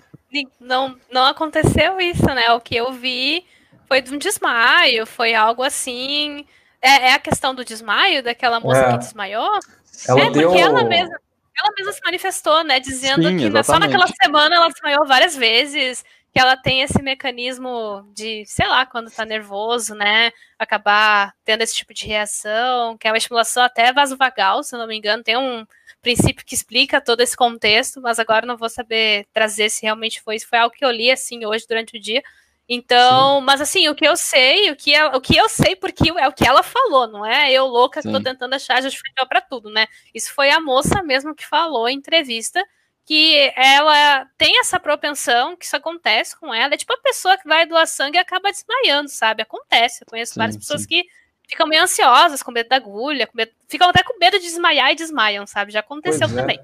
[0.60, 2.52] não, não aconteceu isso, né?
[2.54, 3.46] O que eu vi
[3.88, 6.46] foi de um desmaio, foi algo assim.
[6.82, 8.92] É, é a questão do desmaio, daquela moça é.
[8.94, 9.60] que desmaiou?
[10.08, 10.50] Ela é, deu...
[10.50, 11.16] porque ela mesma,
[11.60, 12.80] ela mesma se manifestou, né?
[12.80, 13.66] Dizendo Sim, que exatamente.
[13.66, 18.88] só naquela semana ela desmaiou várias vezes que ela tem esse mecanismo de, sei lá,
[18.88, 23.94] quando tá nervoso, né, acabar tendo esse tipo de reação, que é uma estimulação até
[23.94, 25.64] vasovagal, se não me engano, tem um
[26.02, 30.36] princípio que explica todo esse contexto, mas agora não vou saber trazer se realmente foi
[30.36, 32.24] isso, foi algo que eu li, assim, hoje durante o dia,
[32.68, 33.46] então, Sim.
[33.46, 36.28] mas assim, o que eu sei, o que, é, o que eu sei, porque é
[36.28, 38.14] o que ela falou, não é eu louca que Sim.
[38.14, 39.86] tô tentando achar justificativa para tudo, né?
[40.14, 42.66] Isso foi a moça mesmo que falou em entrevista,
[43.06, 46.74] que ela tem essa propensão, que isso acontece com ela.
[46.74, 49.42] É tipo a pessoa que vai doar sangue e acaba desmaiando, sabe?
[49.42, 50.04] Acontece.
[50.04, 50.88] Eu conheço sim, várias pessoas sim.
[50.88, 51.06] que
[51.48, 53.52] ficam meio ansiosas, com medo da agulha, medo...
[53.68, 55.74] ficam até com medo de desmaiar e desmaiam, sabe?
[55.74, 56.34] Já aconteceu é.
[56.34, 56.60] também.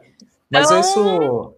[0.49, 0.79] Mas então...
[0.79, 1.53] isso,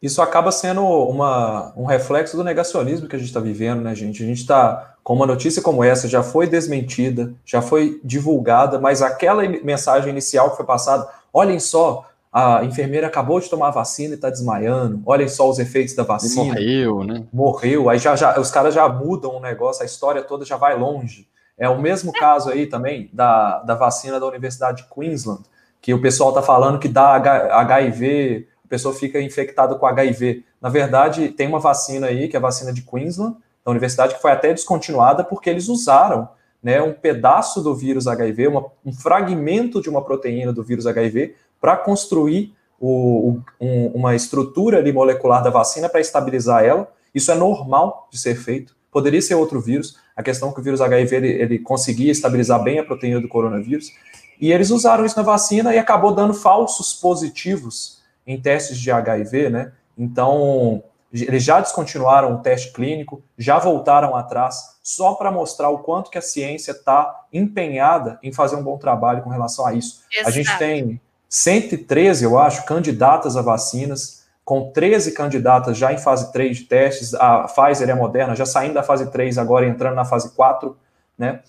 [0.00, 4.22] isso acaba sendo uma, um reflexo do negacionismo que a gente está vivendo, né, gente?
[4.22, 9.02] A gente está com uma notícia como essa, já foi desmentida, já foi divulgada, mas
[9.02, 14.14] aquela mensagem inicial que foi passada, olhem só, a enfermeira acabou de tomar a vacina
[14.14, 15.02] e está desmaiando.
[15.04, 16.44] Olhem só os efeitos da vacina.
[16.44, 17.24] morreu, né?
[17.32, 17.90] Morreu.
[17.90, 21.28] Aí já, já os caras já mudam o negócio, a história toda já vai longe.
[21.58, 25.42] É o mesmo caso aí também da, da vacina da Universidade de Queensland,
[25.82, 30.44] que o pessoal está falando que dá HIV, a pessoa fica infectada com HIV.
[30.60, 34.22] Na verdade, tem uma vacina aí, que é a vacina de Queensland, da universidade, que
[34.22, 36.28] foi até descontinuada porque eles usaram
[36.62, 41.34] né, um pedaço do vírus HIV, uma, um fragmento de uma proteína do vírus HIV,
[41.60, 46.90] para construir o, um, uma estrutura ali molecular da vacina para estabilizar ela.
[47.14, 48.74] Isso é normal de ser feito.
[48.90, 49.96] Poderia ser outro vírus.
[50.16, 53.28] A questão é que o vírus HIV ele, ele conseguia estabilizar bem a proteína do
[53.28, 53.92] coronavírus.
[54.40, 59.50] E eles usaram isso na vacina e acabou dando falsos positivos em testes de HIV,
[59.50, 59.72] né?
[59.98, 66.10] Então, eles já descontinuaram o teste clínico, já voltaram atrás, só para mostrar o quanto
[66.10, 70.02] que a ciência está empenhada em fazer um bom trabalho com relação a isso.
[70.10, 70.28] Exato.
[70.28, 76.32] A gente tem 113, eu acho, candidatas a vacinas, com 13 candidatas já em fase
[76.32, 79.94] 3 de testes, a Pfizer e a Moderna já saindo da fase 3, agora entrando
[79.94, 80.76] na fase 4,
[81.16, 81.40] né?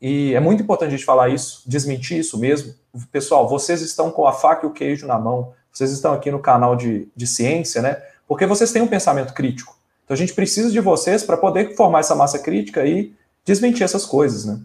[0.00, 2.74] E é muito importante a gente falar isso, desmentir isso mesmo.
[3.10, 6.38] Pessoal, vocês estão com a faca e o queijo na mão, vocês estão aqui no
[6.38, 8.00] canal de, de ciência, né?
[8.28, 9.76] Porque vocês têm um pensamento crítico.
[10.04, 13.12] Então a gente precisa de vocês para poder formar essa massa crítica e
[13.44, 14.60] desmentir essas coisas, né?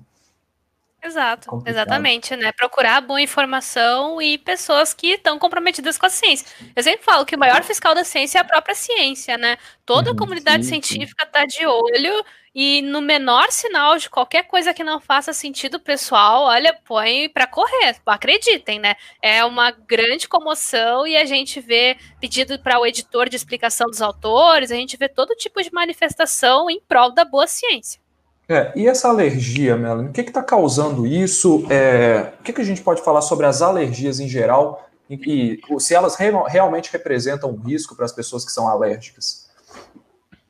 [1.01, 1.73] Exato, Complicado.
[1.73, 2.51] exatamente, né?
[2.51, 6.45] Procurar boa informação e pessoas que estão comprometidas com a ciência.
[6.75, 9.57] Eu sempre falo que o maior fiscal da ciência é a própria ciência, né?
[9.85, 14.43] Toda a uhum, comunidade sim, científica está de olho e no menor sinal de qualquer
[14.43, 17.95] coisa que não faça sentido pessoal, olha, põe para correr.
[18.05, 18.95] Acreditem, né?
[19.21, 24.01] É uma grande comoção e a gente vê pedido para o editor de explicação dos
[24.01, 28.01] autores, a gente vê todo tipo de manifestação em prol da boa ciência.
[28.49, 31.67] É, e essa alergia, Melanie, o que está causando isso?
[31.69, 35.79] É, o que, que, a gente pode falar sobre as alergias em geral e, e
[35.79, 39.47] se elas re realmente representam um risco para as pessoas que são alérgicas?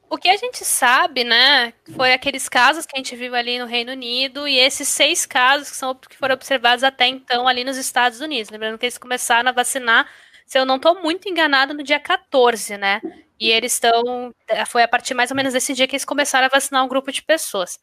[0.10, 3.66] O que a gente sabe, né, foi aqueles casos que a gente viu ali no
[3.66, 7.76] Reino Unido e esses seis casos que, são, que foram observados até então ali nos
[7.76, 8.50] Estados Unidos.
[8.50, 10.10] Lembrando que eles começaram a vacinar,
[10.46, 13.02] se eu não estou muito enganado, no dia 14, né?
[13.38, 14.34] E eles estão.
[14.68, 17.12] Foi a partir mais ou menos desse dia que eles começaram a vacinar um grupo
[17.12, 17.78] de pessoas.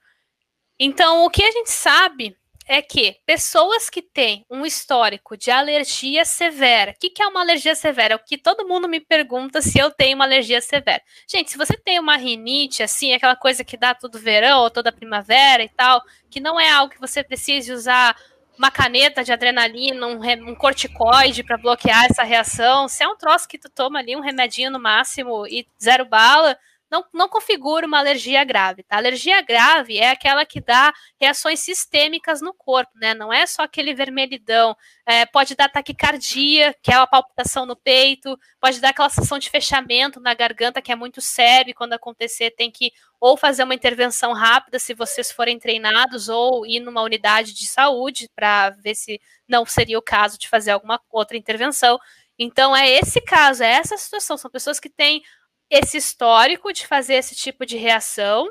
[0.79, 2.37] Então, o que a gente sabe
[2.69, 7.41] é que pessoas que têm um histórico de alergia severa, o que, que, é uma
[7.41, 8.15] alergia severa?
[8.15, 11.01] É o que todo mundo me pergunta se eu tenho uma alergia severa.
[11.29, 14.91] Gente, se você tem uma rinite, assim, aquela coisa que dá todo verão ou toda
[14.91, 18.17] primavera e tal, que não é algo que você precise usar
[18.59, 23.47] uma caneta de adrenalina, um, um corticoide para bloquear essa reação, se é um troço
[23.47, 26.59] que tu toma ali, um remedinho no máximo e zero bala,
[26.91, 28.83] não, não configura uma alergia grave.
[28.83, 28.97] Tá?
[28.97, 33.15] A alergia grave é aquela que dá reações sistêmicas no corpo, né?
[33.15, 34.77] Não é só aquele vermelhidão.
[35.05, 39.51] É, pode dar taquicardia, que é a palpitação no peito, pode dar aquela sensação de
[39.51, 43.75] fechamento na garganta, que é muito sério, e quando acontecer tem que ou fazer uma
[43.75, 49.21] intervenção rápida, se vocês forem treinados, ou ir numa unidade de saúde para ver se
[49.49, 51.99] não seria o caso de fazer alguma outra intervenção.
[52.39, 54.37] Então, é esse caso, é essa situação.
[54.37, 55.23] São pessoas que têm
[55.71, 58.47] esse histórico de fazer esse tipo de reação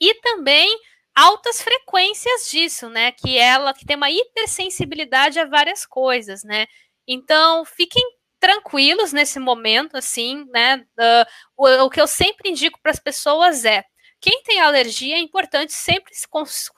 [0.00, 0.68] e também
[1.14, 3.12] altas frequências disso, né?
[3.12, 6.66] Que ela que tem uma hipersensibilidade a várias coisas, né?
[7.06, 8.02] Então, fiquem
[8.38, 10.84] tranquilos nesse momento, assim, né?
[10.98, 13.84] Uh, o, o, que eu sempre indico para as pessoas é
[14.20, 16.26] quem tem alergia é importante sempre se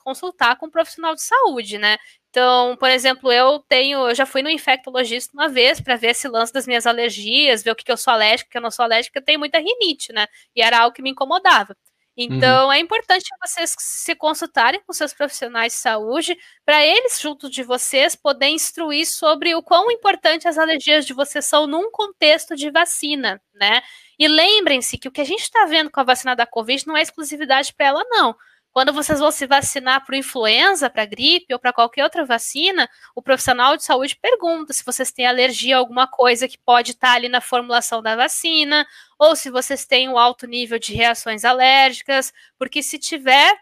[0.05, 1.99] consultar com um profissional de saúde, né?
[2.33, 6.27] Então, por exemplo, eu tenho, eu já fui no infectologista uma vez para ver esse
[6.27, 8.71] lance das minhas alergias, ver o que, que eu sou alérgica, o que eu não
[8.71, 10.27] sou alérgica, eu tenho muita rinite, né?
[10.57, 11.77] E era algo que me incomodava.
[12.16, 12.73] Então, uhum.
[12.73, 18.16] é importante vocês se consultarem com seus profissionais de saúde, para eles, junto de vocês,
[18.16, 23.42] poderem instruir sobre o quão importante as alergias de vocês são num contexto de vacina,
[23.53, 23.83] né?
[24.18, 26.97] E lembrem-se que o que a gente está vendo com a vacina da Covid não
[26.97, 28.35] é exclusividade para ela, não.
[28.73, 33.21] Quando vocês vão se vacinar para influenza, para gripe ou para qualquer outra vacina, o
[33.21, 37.15] profissional de saúde pergunta se vocês têm alergia a alguma coisa que pode estar tá
[37.15, 38.87] ali na formulação da vacina,
[39.19, 43.55] ou se vocês têm um alto nível de reações alérgicas, porque se tiver,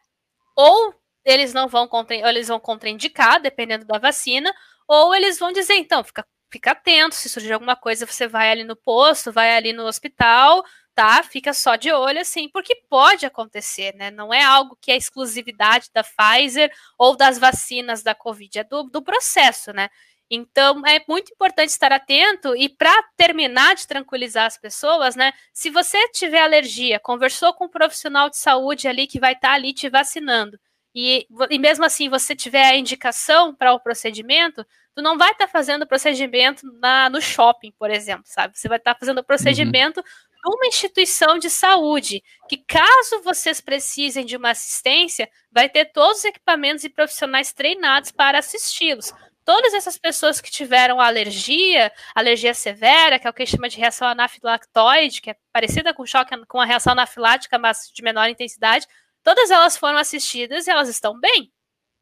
[0.57, 0.95] ou
[1.25, 4.55] eles não vão contra, eles vão contraindicar, dependendo da vacina,
[4.87, 8.63] ou eles vão dizer, então, fica, fica atento, se surgir alguma coisa, você vai ali
[8.63, 10.65] no posto, vai ali no hospital,
[11.01, 11.23] tá?
[11.23, 14.11] Fica só de olho, assim, porque pode acontecer, né?
[14.11, 18.83] Não é algo que é exclusividade da Pfizer ou das vacinas da Covid, é do,
[18.83, 19.89] do processo, né?
[20.31, 25.33] Então, é muito importante estar atento e para terminar de tranquilizar as pessoas, né?
[25.55, 29.55] Se você tiver alergia, conversou com um profissional de saúde ali que vai estar tá
[29.55, 30.61] ali te vacinando,
[30.95, 35.47] e, e mesmo assim você tiver a indicação para o procedimento, tu não vai estar
[35.47, 38.59] tá fazendo o procedimento na, no shopping, por exemplo, sabe?
[38.59, 43.61] Você vai estar tá fazendo o procedimento uhum numa instituição de saúde, que caso vocês
[43.61, 49.13] precisem de uma assistência, vai ter todos os equipamentos e profissionais treinados para assisti-los.
[49.45, 54.07] todas essas pessoas que tiveram alergia, alergia severa, que é o que chama de reação
[54.07, 58.87] anafilactoide, que é parecida com choque com a reação anafilática, mas de menor intensidade,
[59.25, 61.53] todas elas foram assistidas e elas estão bem,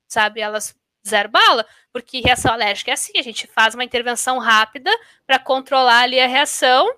[0.06, 0.40] sabe?
[0.40, 0.74] Elas
[1.06, 4.90] zero bala, porque reação alérgica é assim, a gente faz uma intervenção rápida
[5.26, 6.94] para controlar ali a reação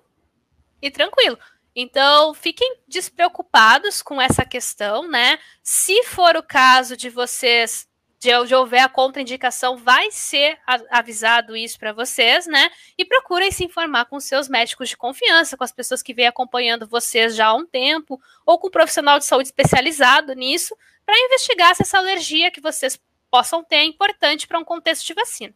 [0.81, 1.37] e tranquilo.
[1.75, 5.39] Então, fiquem despreocupados com essa questão, né?
[5.63, 7.87] Se for o caso de vocês
[8.21, 10.59] de, de houver a contraindicação, vai ser
[10.91, 12.69] avisado isso para vocês, né?
[12.95, 16.87] E procurem se informar com seus médicos de confiança, com as pessoas que vêm acompanhando
[16.87, 21.75] vocês já há um tempo, ou com um profissional de saúde especializado nisso, para investigar
[21.75, 22.99] se essa alergia que vocês
[23.31, 25.55] possam ter é importante para um contexto de vacina.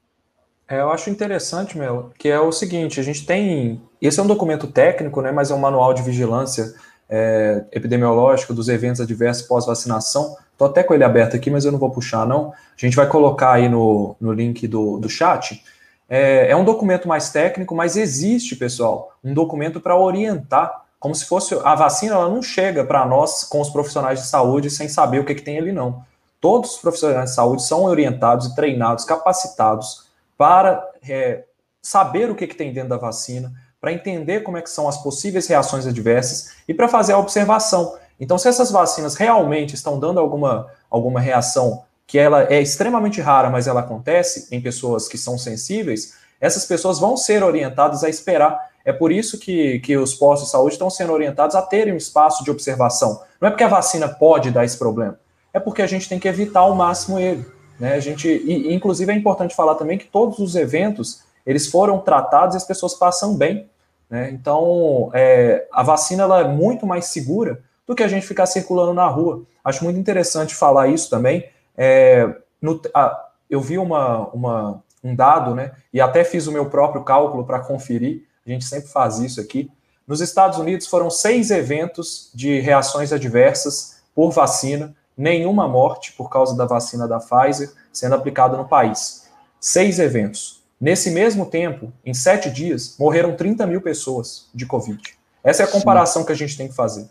[0.68, 3.82] É, eu acho interessante, Mel, que é o seguinte: a gente tem.
[4.02, 6.74] Esse é um documento técnico, né, mas é um manual de vigilância
[7.10, 10.36] é, epidemiológica dos eventos adversos pós-vacinação.
[10.52, 12.52] Estou até com ele aberto aqui, mas eu não vou puxar, não.
[12.52, 15.62] A gente vai colocar aí no, no link do, do chat.
[16.10, 21.26] É, é um documento mais técnico, mas existe, pessoal, um documento para orientar, como se
[21.26, 21.56] fosse.
[21.64, 25.26] A vacina ela não chega para nós, com os profissionais de saúde, sem saber o
[25.26, 26.04] que, que tem ali, não.
[26.40, 30.05] Todos os profissionais de saúde são orientados e treinados, capacitados
[30.38, 31.44] para é,
[31.82, 34.98] saber o que, que tem dentro da vacina, para entender como é que são as
[34.98, 37.98] possíveis reações adversas e para fazer a observação.
[38.20, 43.50] Então, se essas vacinas realmente estão dando alguma, alguma reação que ela é extremamente rara,
[43.50, 48.58] mas ela acontece em pessoas que são sensíveis, essas pessoas vão ser orientadas a esperar.
[48.84, 51.98] É por isso que, que os postos de saúde estão sendo orientados a terem um
[51.98, 53.22] espaço de observação.
[53.42, 55.20] Não é porque a vacina pode dar esse problema,
[55.54, 57.46] é porque a gente tem que evitar ao máximo ele.
[57.80, 57.94] Né?
[57.94, 62.56] A gente, e, inclusive é importante falar também que todos os eventos eles foram tratados
[62.56, 63.70] e as pessoas passam bem.
[64.10, 64.32] Né?
[64.32, 68.94] Então, é, a vacina ela é muito mais segura do que a gente ficar circulando
[68.94, 69.44] na rua.
[69.64, 71.48] Acho muito interessante falar isso também.
[71.78, 76.68] É, no, a, eu vi uma, uma, um dado, né, e até fiz o meu
[76.68, 79.70] próprio cálculo para conferir, a gente sempre faz isso aqui.
[80.08, 86.56] Nos Estados Unidos foram seis eventos de reações adversas por vacina, nenhuma morte por causa
[86.56, 89.30] da vacina da Pfizer sendo aplicada no país.
[89.60, 90.64] Seis eventos.
[90.80, 95.18] Nesse mesmo tempo, em sete dias, morreram 30 mil pessoas de Covid.
[95.44, 96.26] Essa é a comparação Sim.
[96.26, 97.10] que a gente tem que fazer.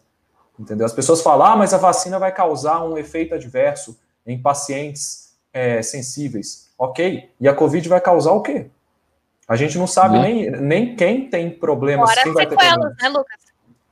[0.58, 0.86] Entendeu?
[0.86, 5.82] As pessoas falam, ah, mas a vacina vai causar um efeito adverso em pacientes é,
[5.82, 6.70] sensíveis.
[6.78, 7.30] Ok.
[7.40, 8.66] E a Covid vai causar o quê?
[9.48, 10.22] A gente não sabe né?
[10.22, 12.08] nem, nem quem tem problemas.
[12.10, 13.02] Fora quem vai sequelas, ter problemas.
[13.02, 13.44] né, Lucas?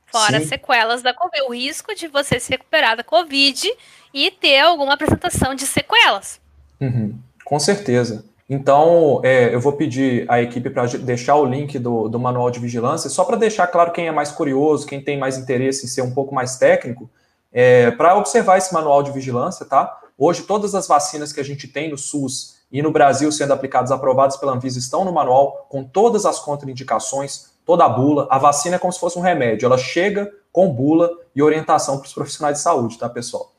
[0.07, 0.47] Fora Sim.
[0.47, 1.41] sequelas da Covid.
[1.43, 3.71] O risco de você se recuperar da Covid
[4.13, 6.39] e ter alguma apresentação de sequelas.
[6.79, 7.17] Uhum.
[7.43, 8.23] Com certeza.
[8.49, 12.59] Então, é, eu vou pedir à equipe para deixar o link do, do manual de
[12.59, 16.01] vigilância, só para deixar claro quem é mais curioso, quem tem mais interesse em ser
[16.01, 17.09] um pouco mais técnico,
[17.51, 19.99] é, para observar esse manual de vigilância, tá?
[20.17, 23.91] Hoje, todas as vacinas que a gente tem no SUS e no Brasil sendo aplicadas,
[23.91, 28.27] aprovadas pela Anvisa, estão no manual, com todas as contraindicações, toda a bula.
[28.29, 32.07] A vacina é como se fosse um remédio, ela chega com bula e orientação para
[32.07, 33.52] os profissionais de saúde, tá, pessoal?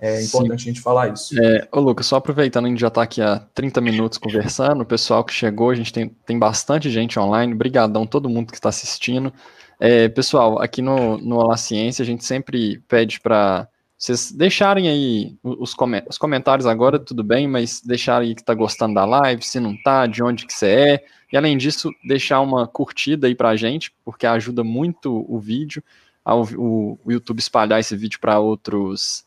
[0.00, 0.70] É importante Sim.
[0.70, 1.34] a gente falar isso.
[1.40, 4.86] É, ô Lucas, só aproveitando, a gente já está aqui há 30 minutos conversando, o
[4.86, 8.68] pessoal que chegou, a gente tem, tem bastante gente online, brigadão todo mundo que está
[8.68, 9.32] assistindo.
[9.80, 15.38] É, pessoal, aqui no, no Olá Ciência, a gente sempre pede para vocês deixarem aí
[15.42, 15.74] os,
[16.08, 19.74] os, comentários agora, tudo bem, mas deixarem aí que está gostando da live, se não
[19.82, 23.56] tá, de onde que você é, e além disso, deixar uma curtida aí para a
[23.56, 25.82] gente, porque ajuda muito o vídeo,
[26.22, 29.25] ao, o, o YouTube espalhar esse vídeo para outros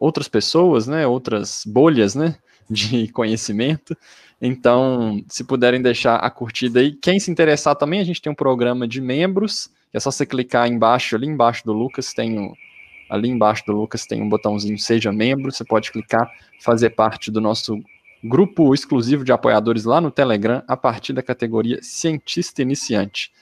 [0.00, 2.36] outras pessoas, né, outras bolhas, né,
[2.68, 3.96] de conhecimento.
[4.40, 8.36] Então, se puderem deixar a curtida aí, quem se interessar também, a gente tem um
[8.36, 12.54] programa de membros, é só você clicar embaixo, ali embaixo do Lucas, tem o,
[13.10, 17.40] ali embaixo do Lucas tem um botãozinho Seja Membro, você pode clicar, fazer parte do
[17.40, 17.76] nosso
[18.22, 23.32] grupo exclusivo de apoiadores lá no Telegram, a partir da categoria Cientista Iniciante.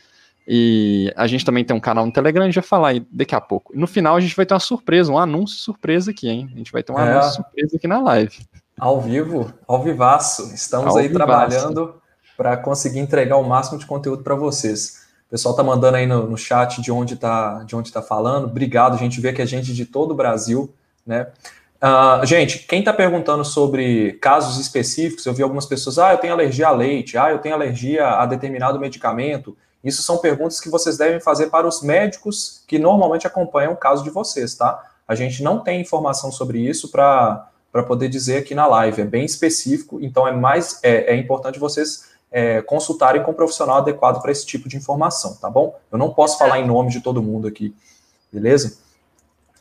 [0.51, 3.35] E a gente também tem um canal no Telegram, a gente vai falar aí daqui
[3.35, 3.71] a pouco.
[3.77, 6.51] No final a gente vai ter uma surpresa, um anúncio surpresa aqui, hein?
[6.55, 7.03] A gente vai ter um é.
[7.03, 8.35] anúncio surpresa aqui na live.
[8.81, 10.55] Ao vivo, ao vivaço.
[10.55, 11.27] Estamos ao aí vivaço.
[11.27, 11.95] trabalhando
[12.35, 15.07] para conseguir entregar o máximo de conteúdo para vocês.
[15.27, 18.47] O pessoal tá mandando aí no, no chat de onde tá, de onde tá falando.
[18.47, 20.73] Obrigado, a gente vê que é gente de todo o Brasil,
[21.05, 21.27] né?
[21.83, 26.33] Uh, gente, quem está perguntando sobre casos específicos, eu vi algumas pessoas, ah, eu tenho
[26.33, 29.55] alergia a leite, ah, eu tenho alergia a determinado medicamento.
[29.83, 34.02] Isso são perguntas que vocês devem fazer para os médicos que normalmente acompanham o caso
[34.02, 34.85] de vocês, tá?
[35.06, 37.48] A gente não tem informação sobre isso para
[37.87, 42.08] poder dizer aqui na live, é bem específico, então é mais é, é importante vocês
[42.31, 45.79] é, consultarem com um profissional adequado para esse tipo de informação, tá bom?
[45.90, 47.74] Eu não posso falar em nome de todo mundo aqui,
[48.33, 48.79] beleza?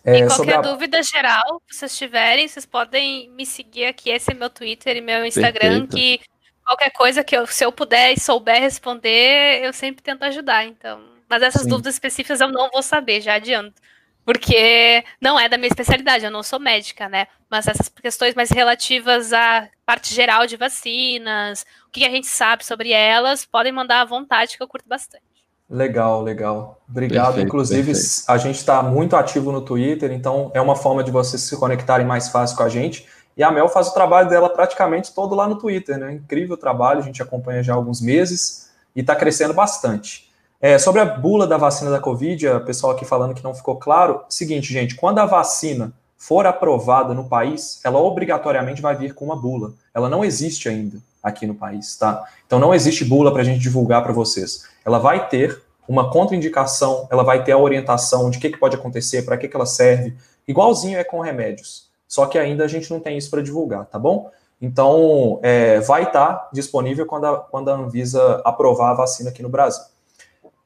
[0.03, 0.61] É, e qualquer a...
[0.61, 5.01] dúvida geral que vocês tiverem, vocês podem me seguir aqui, esse é meu Twitter e
[5.01, 5.95] meu Instagram, Perfeito.
[5.95, 6.19] que
[6.67, 10.65] qualquer coisa que eu, se eu puder e souber responder, eu sempre tento ajudar.
[10.65, 11.69] Então, mas essas Sim.
[11.69, 13.81] dúvidas específicas eu não vou saber, já adianto.
[14.25, 17.27] Porque não é da minha especialidade, eu não sou médica, né?
[17.49, 22.65] Mas essas questões mais relativas à parte geral de vacinas, o que a gente sabe
[22.65, 25.23] sobre elas, podem mandar à vontade, que eu curto bastante.
[25.69, 26.81] Legal, legal.
[26.89, 27.25] Obrigado.
[27.27, 28.23] Perfeito, Inclusive, perfeito.
[28.27, 32.05] a gente está muito ativo no Twitter, então é uma forma de vocês se conectarem
[32.05, 33.07] mais fácil com a gente.
[33.37, 36.13] E a Mel faz o trabalho dela praticamente todo lá no Twitter, né?
[36.13, 40.27] Incrível trabalho, a gente acompanha já há alguns meses e está crescendo bastante.
[40.59, 43.75] É, sobre a bula da vacina da Covid, o pessoal aqui falando que não ficou
[43.75, 44.23] claro.
[44.27, 49.35] Seguinte, gente, quando a vacina for aprovada no país, ela obrigatoriamente vai vir com uma
[49.35, 49.73] bula.
[49.93, 52.25] Ela não existe ainda aqui no país, tá?
[52.47, 54.65] Então não existe bula para a gente divulgar para vocês.
[54.83, 58.75] Ela vai ter uma contraindicação, ela vai ter a orientação de o que, que pode
[58.75, 60.15] acontecer, para que, que ela serve,
[60.47, 61.86] igualzinho é com remédios.
[62.07, 64.31] Só que ainda a gente não tem isso para divulgar, tá bom?
[64.61, 69.43] Então, é, vai estar tá disponível quando a, quando a Anvisa aprovar a vacina aqui
[69.43, 69.83] no Brasil.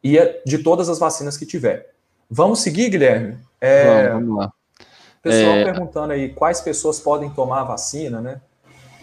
[0.03, 1.91] E é de todas as vacinas que tiver.
[2.29, 3.37] Vamos seguir, Guilherme?
[3.59, 4.53] É, vamos, vamos lá.
[5.21, 5.63] Pessoal é...
[5.65, 8.41] perguntando aí quais pessoas podem tomar a vacina, né?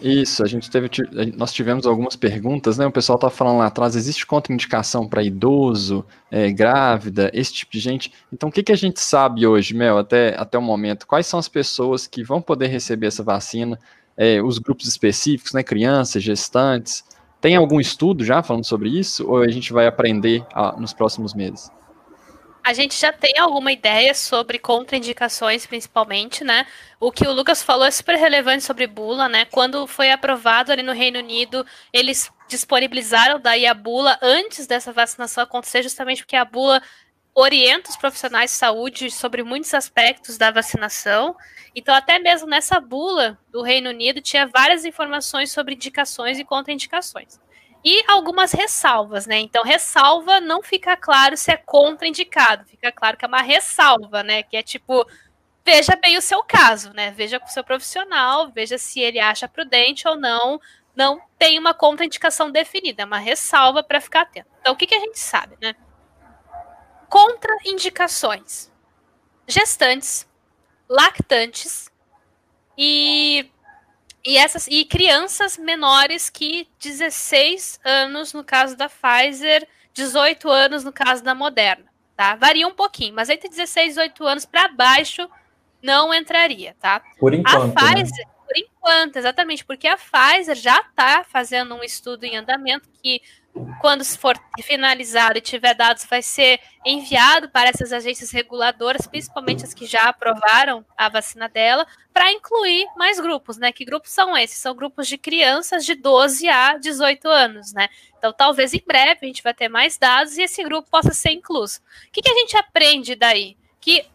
[0.00, 0.88] Isso, a gente teve,
[1.36, 2.86] nós tivemos algumas perguntas, né?
[2.86, 7.80] O pessoal tá falando lá atrás, existe contraindicação para idoso, é, grávida, esse tipo de
[7.80, 8.12] gente.
[8.32, 11.06] Então, o que, que a gente sabe hoje, Mel, até, até o momento?
[11.06, 13.76] Quais são as pessoas que vão poder receber essa vacina?
[14.16, 15.64] É, os grupos específicos, né?
[15.64, 17.04] Crianças, gestantes.
[17.40, 19.28] Tem algum estudo já falando sobre isso?
[19.28, 21.70] Ou a gente vai aprender a, nos próximos meses?
[22.68, 26.66] A gente já tem alguma ideia sobre contraindicações, principalmente, né?
[27.00, 29.46] O que o Lucas falou é super relevante sobre bula, né?
[29.46, 35.44] Quando foi aprovado ali no Reino Unido, eles disponibilizaram daí a bula antes dessa vacinação
[35.44, 36.82] acontecer, justamente porque a bula
[37.34, 41.34] orienta os profissionais de saúde sobre muitos aspectos da vacinação.
[41.74, 47.40] Então, até mesmo nessa bula do Reino Unido, tinha várias informações sobre indicações e contraindicações
[47.84, 49.38] e algumas ressalvas, né?
[49.38, 54.42] Então, ressalva não fica claro se é contraindicado, fica claro que é uma ressalva, né?
[54.42, 55.06] Que é tipo,
[55.64, 57.12] veja bem o seu caso, né?
[57.12, 60.60] Veja com o seu profissional, veja se ele acha prudente ou não.
[60.94, 64.48] Não tem uma contraindicação definida, é uma ressalva para ficar atento.
[64.60, 65.74] Então, o que, que a gente sabe, né?
[67.08, 68.72] Contraindicações:
[69.46, 70.28] gestantes,
[70.88, 71.88] lactantes
[72.76, 73.50] e
[74.28, 80.92] e essas e crianças menores que 16 anos no caso da Pfizer, 18 anos no
[80.92, 82.36] caso da Moderna, tá?
[82.36, 85.26] Varia um pouquinho, mas entre 16 e 18 anos para baixo
[85.82, 87.02] não entraria, tá?
[87.18, 87.56] Por enquanto.
[87.56, 87.72] A né?
[87.74, 88.32] Pfizer, né?
[88.46, 93.22] por enquanto, exatamente, porque a Pfizer já está fazendo um estudo em andamento que
[93.80, 99.72] quando for finalizado e tiver dados, vai ser enviado para essas agências reguladoras, principalmente as
[99.72, 103.72] que já aprovaram a vacina dela, para incluir mais grupos, né?
[103.72, 104.58] Que grupos são esses?
[104.58, 107.88] São grupos de crianças de 12 a 18 anos, né?
[108.16, 111.30] Então, talvez em breve a gente vai ter mais dados e esse grupo possa ser
[111.30, 111.78] incluso.
[112.08, 113.56] O que, que a gente aprende daí?
[113.80, 114.06] Que,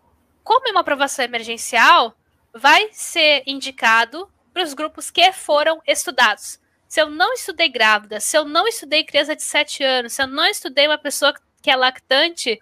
[0.43, 2.15] como é uma aprovação emergencial,
[2.53, 6.62] vai ser indicado para os grupos que foram estudados
[6.93, 10.27] se eu não estudei grávida, se eu não estudei criança de 7 anos, se eu
[10.27, 12.59] não estudei uma pessoa que é lactante,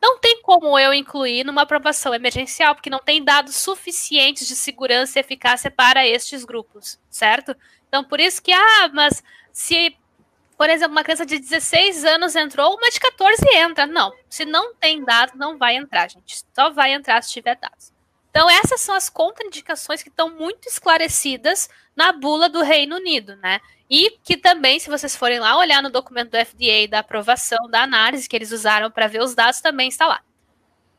[0.00, 5.18] não tem como eu incluir numa aprovação emergencial, porque não tem dados suficientes de segurança
[5.18, 7.56] e eficácia para estes grupos, certo?
[7.88, 9.20] Então, por isso que, ah, mas
[9.52, 9.96] se,
[10.56, 13.84] por exemplo, uma criança de 16 anos entrou, uma de 14 entra.
[13.84, 16.44] Não, se não tem dados, não vai entrar, gente.
[16.54, 17.92] Só vai entrar se tiver dados.
[18.30, 23.60] Então, essas são as contraindicações que estão muito esclarecidas na bula do Reino Unido, né?
[23.88, 27.82] E que também, se vocês forem lá olhar no documento do FDA da aprovação da
[27.82, 30.22] análise que eles usaram para ver os dados, também está lá.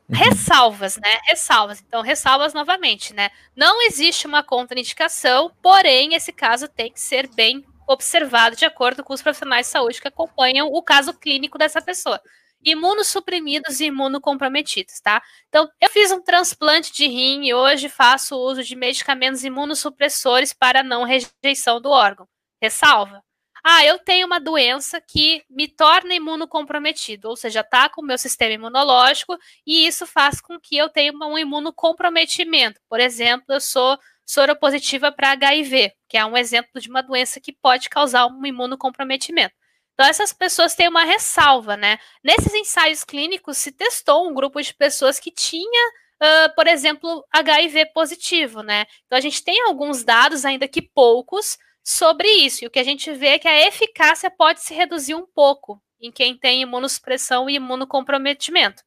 [0.08, 0.16] Uhum.
[0.16, 1.20] Ressalvas, né?
[1.26, 1.84] Ressalvas.
[1.86, 3.30] Então, ressalvas novamente, né?
[3.56, 9.14] Não existe uma contraindicação, porém, esse caso tem que ser bem observado de acordo com
[9.14, 12.22] os profissionais de saúde que acompanham o caso clínico dessa pessoa
[12.64, 15.22] imunossuprimidos e imunocomprometidos, tá?
[15.49, 20.84] Então, eu fiz um transplante de rim e hoje faço uso de medicamentos imunossupressores para
[20.84, 22.28] não rejeição do órgão.
[22.61, 23.24] Ressalva.
[23.66, 28.53] Ah, eu tenho uma doença que me torna imunocomprometido, ou seja, ataca o meu sistema
[28.53, 32.82] imunológico e isso faz com que eu tenha um imunocomprometimento.
[32.89, 37.53] Por exemplo, eu sou soropositiva para HIV, que é um exemplo de uma doença que
[37.53, 39.55] pode causar um imunocomprometimento.
[39.94, 42.00] Então, essas pessoas têm uma ressalva, né?
[42.24, 45.89] Nesses ensaios clínicos, se testou um grupo de pessoas que tinha,
[46.22, 48.86] uh, por exemplo, HIV positivo, né?
[49.06, 52.64] Então, a gente tem alguns dados, ainda que poucos, sobre isso.
[52.64, 55.82] E o que a gente vê é que a eficácia pode se reduzir um pouco
[56.00, 58.84] em quem tem imunossupressão e imunocomprometimento.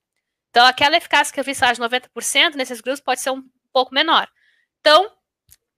[0.50, 3.42] Então, aquela eficácia que eu vi, de 90% nesses grupos pode ser um
[3.72, 4.28] pouco menor.
[4.80, 5.10] Então,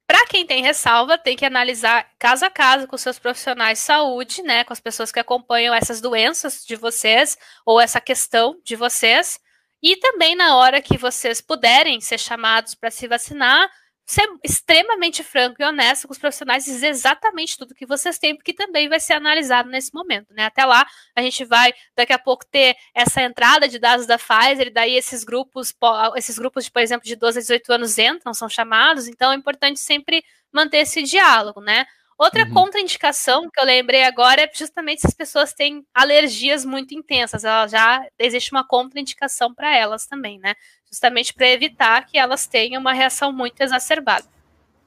[0.08, 4.42] Para quem tem ressalva, tem que analisar caso a caso com seus profissionais de saúde,
[4.42, 7.36] né, com as pessoas que acompanham essas doenças de vocês
[7.66, 9.38] ou essa questão de vocês.
[9.82, 13.70] E também na hora que vocês puderem ser chamados para se vacinar,
[14.08, 18.34] ser extremamente franco e honesto com os profissionais e dizer exatamente tudo que vocês têm,
[18.34, 20.46] porque também vai ser analisado nesse momento, né?
[20.46, 24.68] Até lá, a gente vai daqui a pouco ter essa entrada de dados da Pfizer,
[24.68, 25.74] e daí esses grupos,
[26.16, 29.36] esses grupos, de, por exemplo, de 12 a 18 anos entram, são chamados, então é
[29.36, 31.84] importante sempre manter esse diálogo, né?
[32.18, 32.52] Outra uhum.
[32.52, 37.68] contraindicação que eu lembrei agora é justamente se as pessoas têm alergias muito intensas, ela
[37.68, 40.56] já existe uma contraindicação para elas também, né?
[40.90, 44.24] Justamente para evitar que elas tenham uma reação muito exacerbada.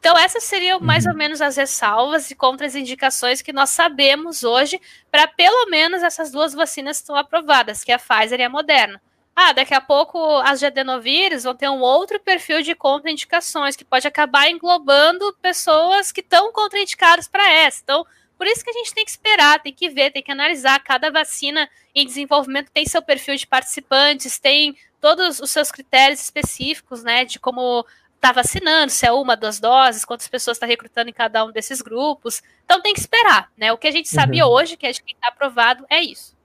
[0.01, 0.85] Então, essas seriam uhum.
[0.85, 4.81] mais ou menos as ressalvas e contraindicações que nós sabemos hoje
[5.11, 8.49] para pelo menos essas duas vacinas que estão aprovadas, que é a Pfizer e a
[8.49, 8.99] Moderna.
[9.35, 13.85] Ah, daqui a pouco as de adenovírus vão ter um outro perfil de contraindicações, que
[13.85, 17.81] pode acabar englobando pessoas que estão contraindicadas para essa.
[17.83, 18.05] Então,
[18.41, 20.83] por isso que a gente tem que esperar, tem que ver, tem que analisar.
[20.83, 27.03] Cada vacina em desenvolvimento tem seu perfil de participantes, tem todos os seus critérios específicos,
[27.03, 27.85] né, de como
[28.15, 31.83] está vacinando, se é uma, duas doses, quantas pessoas está recrutando em cada um desses
[31.83, 32.41] grupos.
[32.65, 33.71] Então tem que esperar, né?
[33.71, 34.53] O que a gente sabia uhum.
[34.53, 36.35] hoje, que é de quem está aprovado, é isso.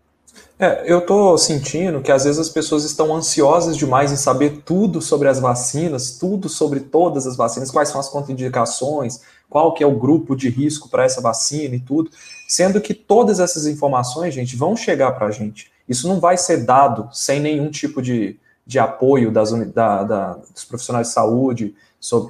[0.58, 5.00] É, eu estou sentindo que às vezes as pessoas estão ansiosas demais em saber tudo
[5.00, 9.86] sobre as vacinas, tudo sobre todas as vacinas, quais são as contraindicações, qual que é
[9.86, 12.10] o grupo de risco para essa vacina e tudo,
[12.48, 15.70] sendo que todas essas informações, gente, vão chegar para a gente.
[15.88, 20.64] Isso não vai ser dado sem nenhum tipo de, de apoio das, da, da, dos
[20.64, 21.74] profissionais de saúde,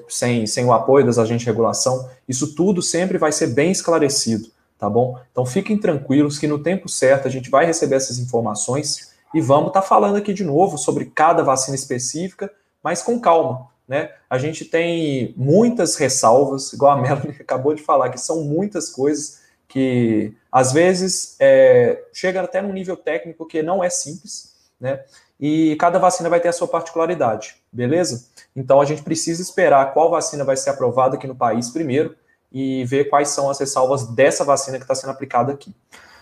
[0.09, 2.09] sem, sem o apoio das agentes de regulação.
[2.29, 5.19] Isso tudo sempre vai ser bem esclarecido tá bom?
[5.31, 9.69] Então fiquem tranquilos que no tempo certo a gente vai receber essas informações e vamos
[9.69, 12.51] estar tá falando aqui de novo sobre cada vacina específica,
[12.83, 14.11] mas com calma, né?
[14.29, 19.41] A gente tem muitas ressalvas, igual a Melanie acabou de falar, que são muitas coisas
[19.69, 25.05] que às vezes é, chega até num nível técnico que não é simples, né?
[25.39, 28.29] E cada vacina vai ter a sua particularidade, beleza?
[28.55, 32.17] Então a gente precisa esperar qual vacina vai ser aprovada aqui no país primeiro,
[32.53, 35.75] e ver quais são as ressalvas dessa vacina que está sendo aplicada aqui.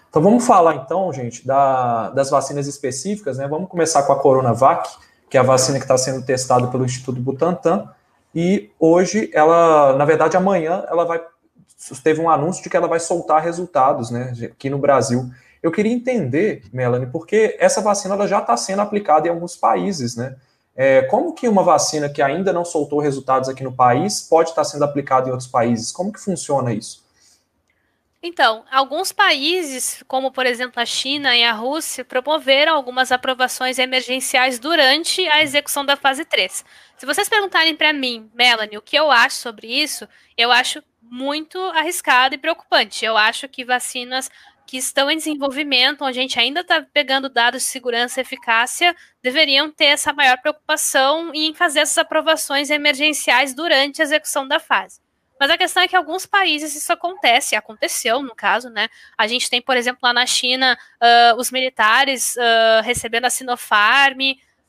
[0.09, 3.49] Então vamos falar então, gente, da, das vacinas específicas, né?
[3.49, 4.89] Vamos começar com a Coronavac,
[5.29, 7.89] que é a vacina que está sendo testada pelo Instituto Butantan,
[8.35, 11.21] e hoje ela, na verdade, amanhã ela vai
[12.03, 15.29] teve um anúncio de que ela vai soltar resultados, né, aqui no Brasil.
[15.63, 20.17] Eu queria entender, Melanie, porque essa vacina ela já está sendo aplicada em alguns países,
[20.17, 20.37] né?
[20.77, 24.65] É, como que uma vacina que ainda não soltou resultados aqui no país pode estar
[24.65, 25.93] sendo aplicada em outros países?
[25.93, 27.04] Como que funciona isso?
[28.27, 34.59] Então, alguns países, como por exemplo a China e a Rússia, promoveram algumas aprovações emergenciais
[34.59, 36.65] durante a execução da fase 3.
[36.97, 40.09] Se vocês perguntarem para mim, Melanie, o que eu acho sobre isso,
[40.39, 43.05] eu acho muito arriscado e preocupante.
[43.05, 44.31] Eu acho que vacinas
[44.67, 48.97] que estão em desenvolvimento, onde a gente ainda está pegando dados de segurança e eficácia,
[49.23, 55.04] deveriam ter essa maior preocupação em fazer essas aprovações emergenciais durante a execução da fase.
[55.45, 58.89] Mas a questão é que em alguns países isso acontece, aconteceu no caso, né?
[59.17, 64.21] A gente tem, por exemplo, lá na China, uh, os militares uh, recebendo a Sinopharm,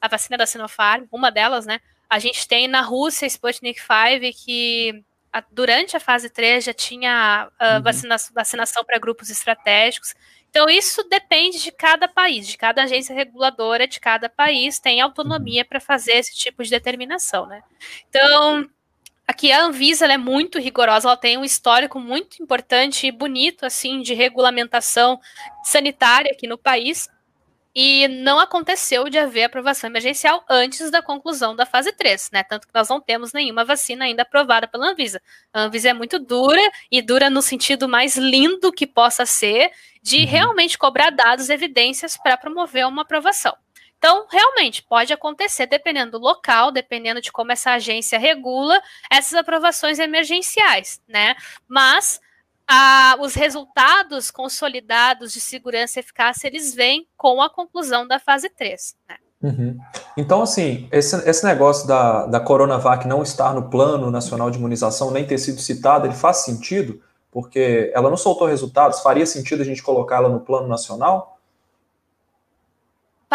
[0.01, 1.79] a vacina da Sinopharm, uma delas, né?
[2.09, 5.01] A gente tem na Rússia Sputnik V, que
[5.31, 7.81] a, durante a fase 3 já tinha uh, uhum.
[7.81, 10.13] vacina, vacinação para grupos estratégicos.
[10.49, 15.61] Então, isso depende de cada país, de cada agência reguladora de cada país, tem autonomia
[15.61, 15.69] uhum.
[15.69, 17.63] para fazer esse tipo de determinação, né?
[18.09, 18.69] Então,
[19.27, 24.01] aqui a Anvisa é muito rigorosa, ela tem um histórico muito importante e bonito, assim,
[24.01, 25.19] de regulamentação
[25.63, 27.09] sanitária aqui no país
[27.75, 32.41] e não aconteceu de haver aprovação emergencial antes da conclusão da fase 3, né?
[32.41, 35.21] Tanto que nós não temos nenhuma vacina ainda aprovada pela Anvisa.
[35.53, 39.71] A Anvisa é muito dura e dura no sentido mais lindo que possa ser,
[40.01, 40.25] de uhum.
[40.25, 43.53] realmente cobrar dados, evidências para promover uma aprovação.
[43.97, 48.79] Então, realmente, pode acontecer, dependendo do local, dependendo de como essa agência regula,
[49.09, 51.35] essas aprovações emergenciais, né?
[51.67, 52.19] Mas
[52.67, 58.49] a, os resultados consolidados de segurança e eficácia, eles vêm com a conclusão da fase
[58.49, 58.95] 3.
[59.07, 59.15] Né?
[59.41, 59.77] Uhum.
[60.17, 65.11] Então, assim, esse, esse negócio da, da Coronavac não estar no Plano Nacional de Imunização,
[65.11, 67.01] nem ter sido citado, ele faz sentido?
[67.31, 71.34] Porque ela não soltou resultados, faria sentido a gente colocá-la no Plano Nacional?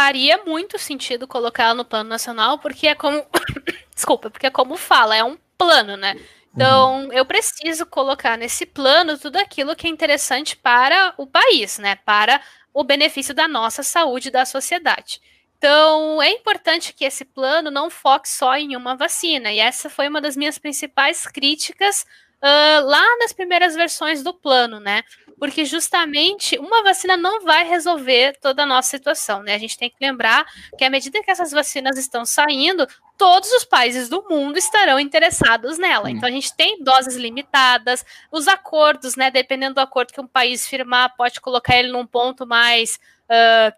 [0.00, 3.22] Faria muito sentido colocá-la no Plano Nacional, porque é como...
[3.94, 6.16] Desculpa, porque é como fala, é um plano, né?
[6.54, 7.12] Então, uhum.
[7.12, 11.96] eu preciso colocar nesse plano tudo aquilo que é interessante para o país, né?
[11.96, 12.40] Para
[12.72, 15.20] o benefício da nossa saúde da sociedade.
[15.58, 20.08] Então, é importante que esse plano não foque só em uma vacina, e essa foi
[20.08, 22.06] uma das minhas principais críticas
[22.42, 25.02] uh, lá nas primeiras versões do plano, né?
[25.38, 29.54] Porque justamente uma vacina não vai resolver toda a nossa situação, né?
[29.54, 30.44] A gente tem que lembrar
[30.76, 32.86] que à medida que essas vacinas estão saindo,
[33.16, 36.10] todos os países do mundo estarão interessados nela.
[36.10, 39.30] Então a gente tem doses limitadas, os acordos, né?
[39.30, 42.98] Dependendo do acordo que um país firmar, pode colocar ele num ponto mais
[43.30, 43.72] uh,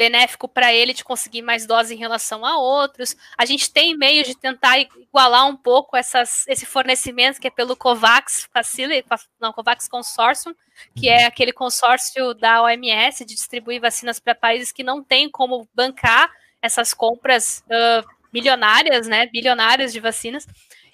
[0.00, 3.14] benéfico para ele de conseguir mais doses em relação a outros.
[3.36, 7.76] A gente tem meios de tentar igualar um pouco essas, esse fornecimento que é pelo
[7.76, 9.06] COVAX Facility,
[9.38, 10.54] não, COVAX Consortium,
[10.96, 15.68] que é aquele consórcio da OMS de distribuir vacinas para países que não têm como
[15.74, 16.32] bancar
[16.62, 20.46] essas compras uh, milionárias, né, bilionárias de vacinas.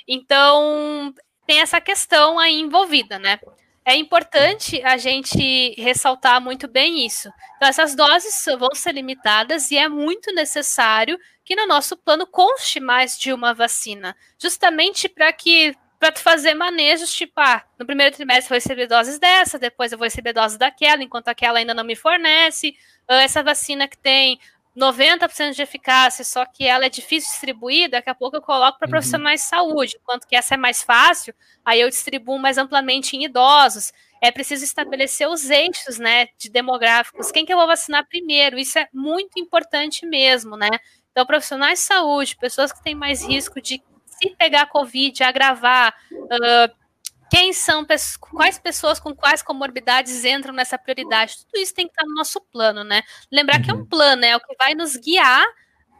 [0.09, 1.15] Então,
[1.47, 3.39] tem essa questão aí envolvida, né?
[3.87, 7.31] É importante a gente ressaltar muito bem isso.
[7.57, 12.81] Então, essas doses vão ser limitadas e é muito necessário que no nosso plano conste
[12.81, 18.45] mais de uma vacina, justamente para que para fazer manejos, tipo, ah, no primeiro trimestre
[18.45, 21.85] eu vou receber doses dessa, depois eu vou receber doses daquela, enquanto aquela ainda não
[21.85, 22.77] me fornece.
[23.09, 24.39] Ah, essa vacina que tem
[24.77, 28.87] 90% de eficácia, só que ela é difícil distribuir, daqui a pouco eu coloco para
[28.87, 28.91] uhum.
[28.91, 33.25] profissionais de saúde, enquanto que essa é mais fácil, aí eu distribuo mais amplamente em
[33.25, 33.93] idosos.
[34.21, 37.31] É preciso estabelecer os eixos, né, de demográficos.
[37.31, 38.59] Quem que eu vou vacinar primeiro?
[38.59, 40.69] Isso é muito importante mesmo, né?
[41.11, 46.86] Então, profissionais de saúde, pessoas que têm mais risco de se pegar Covid, agravar, uh,
[47.31, 47.85] quem são,
[48.21, 51.39] quais pessoas com quais comorbidades entram nessa prioridade.
[51.39, 53.03] Tudo isso tem que estar no nosso plano, né?
[53.31, 53.63] Lembrar uhum.
[53.63, 53.87] que é um uhum.
[53.87, 55.45] plano, é o que vai nos guiar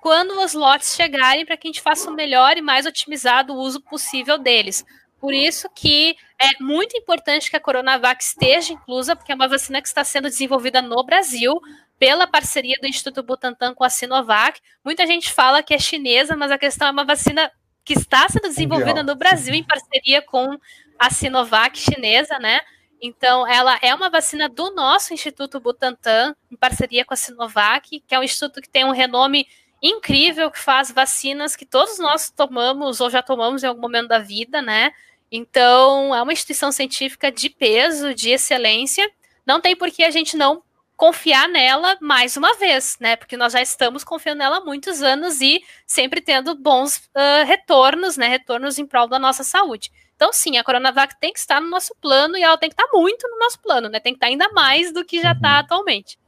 [0.01, 3.81] quando os lotes chegarem para que a gente faça o melhor e mais otimizado uso
[3.81, 4.85] possível deles.
[5.19, 9.81] Por isso que é muito importante que a Coronavac esteja inclusa, porque é uma vacina
[9.83, 11.53] que está sendo desenvolvida no Brasil
[11.99, 14.61] pela parceria do Instituto Butantan com a Sinovac.
[14.85, 17.51] Muita gente fala que é chinesa, mas a questão é uma vacina
[17.85, 20.59] que está sendo desenvolvida no Brasil em parceria com
[20.99, 22.61] a Sinovac chinesa, né?
[23.01, 28.15] Então, ela é uma vacina do nosso Instituto Butantan, em parceria com a Sinovac, que
[28.15, 29.47] é um instituto que tem um renome
[29.83, 34.19] incrível, que faz vacinas que todos nós tomamos ou já tomamos em algum momento da
[34.19, 34.93] vida, né?
[35.31, 39.09] Então, é uma instituição científica de peso, de excelência.
[39.45, 40.63] Não tem por que a gente não
[40.97, 43.17] confiar nela mais uma vez, né?
[43.17, 48.17] Porque nós já estamos confiando nela há muitos anos e sempre tendo bons uh, retornos,
[48.17, 48.29] né?
[48.29, 49.91] Retornos em prol da nossa saúde.
[50.17, 52.89] Então, sim, a Coronavac tem que estar no nosso plano e ela tem que estar
[52.93, 54.01] muito no nosso plano, né?
[54.01, 55.59] Tem que estar ainda mais do que já está uhum.
[55.59, 56.19] atualmente.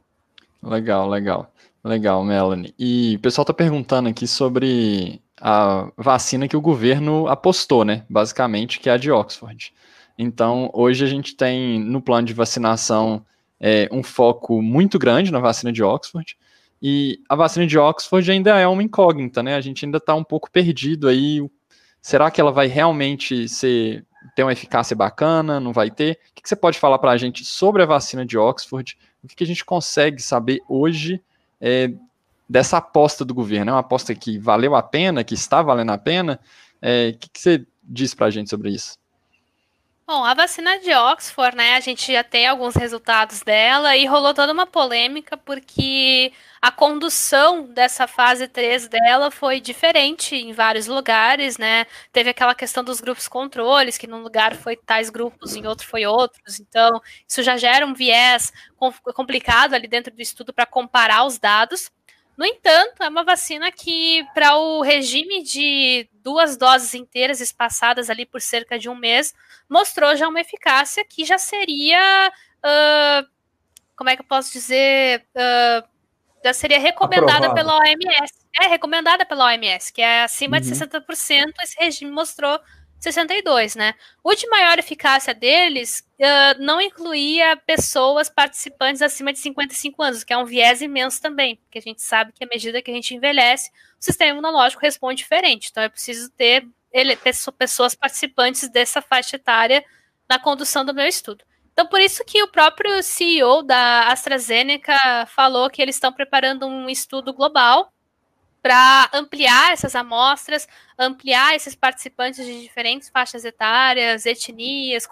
[0.62, 1.52] Legal, legal.
[1.82, 2.74] Legal, Melanie.
[2.78, 8.04] E o pessoal está perguntando aqui sobre a vacina que o governo apostou, né?
[8.10, 9.72] Basicamente, que é a de Oxford.
[10.18, 13.24] Então, hoje a gente tem no plano de vacinação
[13.58, 16.36] é, um foco muito grande na vacina de Oxford.
[16.82, 19.54] E a vacina de Oxford ainda é uma incógnita, né?
[19.54, 21.40] A gente ainda está um pouco perdido aí
[22.00, 25.60] Será que ela vai realmente ser, ter uma eficácia bacana?
[25.60, 26.18] Não vai ter?
[26.30, 28.96] O que, você pode falar para a gente sobre a vacina de Oxford?
[29.22, 31.20] O que, a gente consegue saber hoje
[31.60, 31.92] é,
[32.48, 33.70] dessa aposta do governo?
[33.70, 36.40] É uma aposta que valeu a pena, que está valendo a pena?
[36.80, 38.96] É, o que você diz para a gente sobre isso?
[40.10, 44.32] Bom, a vacina de Oxford, né, a gente já tem alguns resultados dela e rolou
[44.32, 46.32] toda uma polêmica porque
[46.62, 51.84] a condução dessa fase 3 dela foi diferente em vários lugares, né?
[52.10, 56.06] Teve aquela questão dos grupos controles, que num lugar foi tais grupos, em outro foi
[56.06, 56.58] outros.
[56.58, 56.88] Então,
[57.28, 58.50] isso já gera um viés
[59.14, 61.90] complicado ali dentro do estudo para comparar os dados.
[62.38, 68.24] No entanto, é uma vacina que, para o regime de duas doses inteiras espaçadas ali
[68.24, 69.34] por cerca de um mês,
[69.68, 72.32] mostrou já uma eficácia que já seria.
[72.58, 73.28] Uh,
[73.96, 75.26] como é que eu posso dizer?
[75.34, 75.88] Uh,
[76.44, 77.54] já seria recomendada Aprovado.
[77.56, 78.32] pela OMS.
[78.60, 80.62] É, recomendada pela OMS, que é acima uhum.
[80.62, 82.60] de 60%, esse regime mostrou
[83.00, 83.94] 62, né?
[84.22, 90.32] O de maior eficácia deles uh, não incluía pessoas participantes acima de 55 anos, que
[90.32, 93.14] é um viés imenso também, porque a gente sabe que à medida que a gente
[93.14, 93.70] envelhece,
[94.00, 95.68] o sistema imunológico responde diferente.
[95.70, 97.16] Então é preciso ter ele,
[97.56, 99.84] pessoas participantes dessa faixa etária
[100.28, 101.44] na condução do meu estudo.
[101.72, 106.88] Então, por isso que o próprio CEO da AstraZeneca falou que eles estão preparando um
[106.88, 107.92] estudo global
[108.68, 115.08] para ampliar essas amostras, ampliar esses participantes de diferentes faixas etárias, etnias,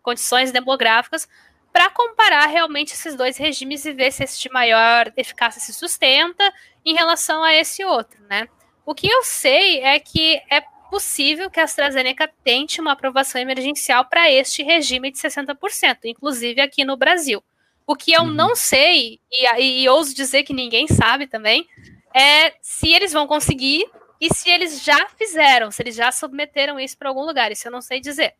[0.00, 1.28] condições demográficas,
[1.72, 6.54] para comparar realmente esses dois regimes e ver se esse de maior eficácia se sustenta
[6.84, 8.46] em relação a esse outro, né?
[8.86, 14.04] O que eu sei é que é possível que a AstraZeneca tente uma aprovação emergencial
[14.04, 17.42] para este regime de 60%, inclusive aqui no Brasil.
[17.84, 18.30] O que eu uhum.
[18.30, 21.66] não sei, e, e, e ouso dizer que ninguém sabe também,
[22.14, 23.84] é se eles vão conseguir
[24.20, 27.50] e se eles já fizeram, se eles já submeteram isso para algum lugar.
[27.50, 28.34] Isso eu não sei dizer.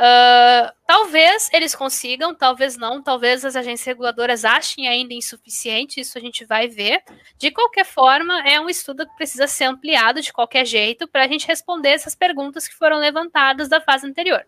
[0.00, 6.20] Uh, talvez eles consigam, talvez não, talvez as agências reguladoras achem ainda insuficiente, isso a
[6.20, 7.02] gente vai ver.
[7.36, 11.28] De qualquer forma, é um estudo que precisa ser ampliado de qualquer jeito para a
[11.28, 14.46] gente responder essas perguntas que foram levantadas da fase anterior.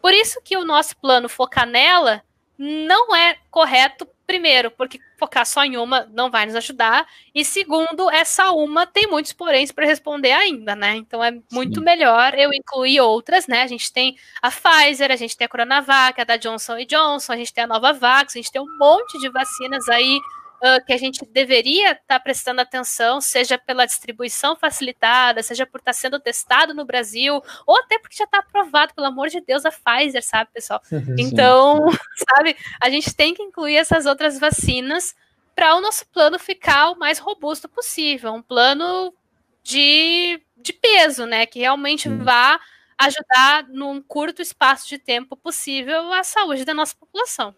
[0.00, 2.22] Por isso que o nosso plano focar nela
[2.56, 7.06] não é correto Primeiro, porque focar só em uma não vai nos ajudar.
[7.34, 10.96] E segundo, essa uma tem muitos poréns para responder ainda, né?
[10.96, 11.84] Então é muito Sim.
[11.84, 13.62] melhor eu incluir outras, né?
[13.62, 17.36] A gente tem a Pfizer, a gente tem a Coronavac, a da Johnson Johnson, a
[17.36, 20.18] gente tem a Novavax, a gente tem um monte de vacinas aí
[20.62, 25.78] uh, que a gente deveria estar tá prestando atenção, seja pela distribuição facilitada, seja por
[25.78, 29.40] estar tá sendo testado no Brasil, ou até porque já está aprovado, pelo amor de
[29.40, 30.80] Deus, a Pfizer, sabe, pessoal?
[31.18, 31.80] Então,
[32.36, 35.14] sabe, a gente tem que incluir essas outras vacinas
[35.54, 39.12] para o nosso plano ficar o mais robusto possível, um plano
[39.62, 42.22] de, de peso, né, que realmente hum.
[42.22, 42.58] vá
[42.98, 47.54] ajudar num curto espaço de tempo possível a saúde da nossa população.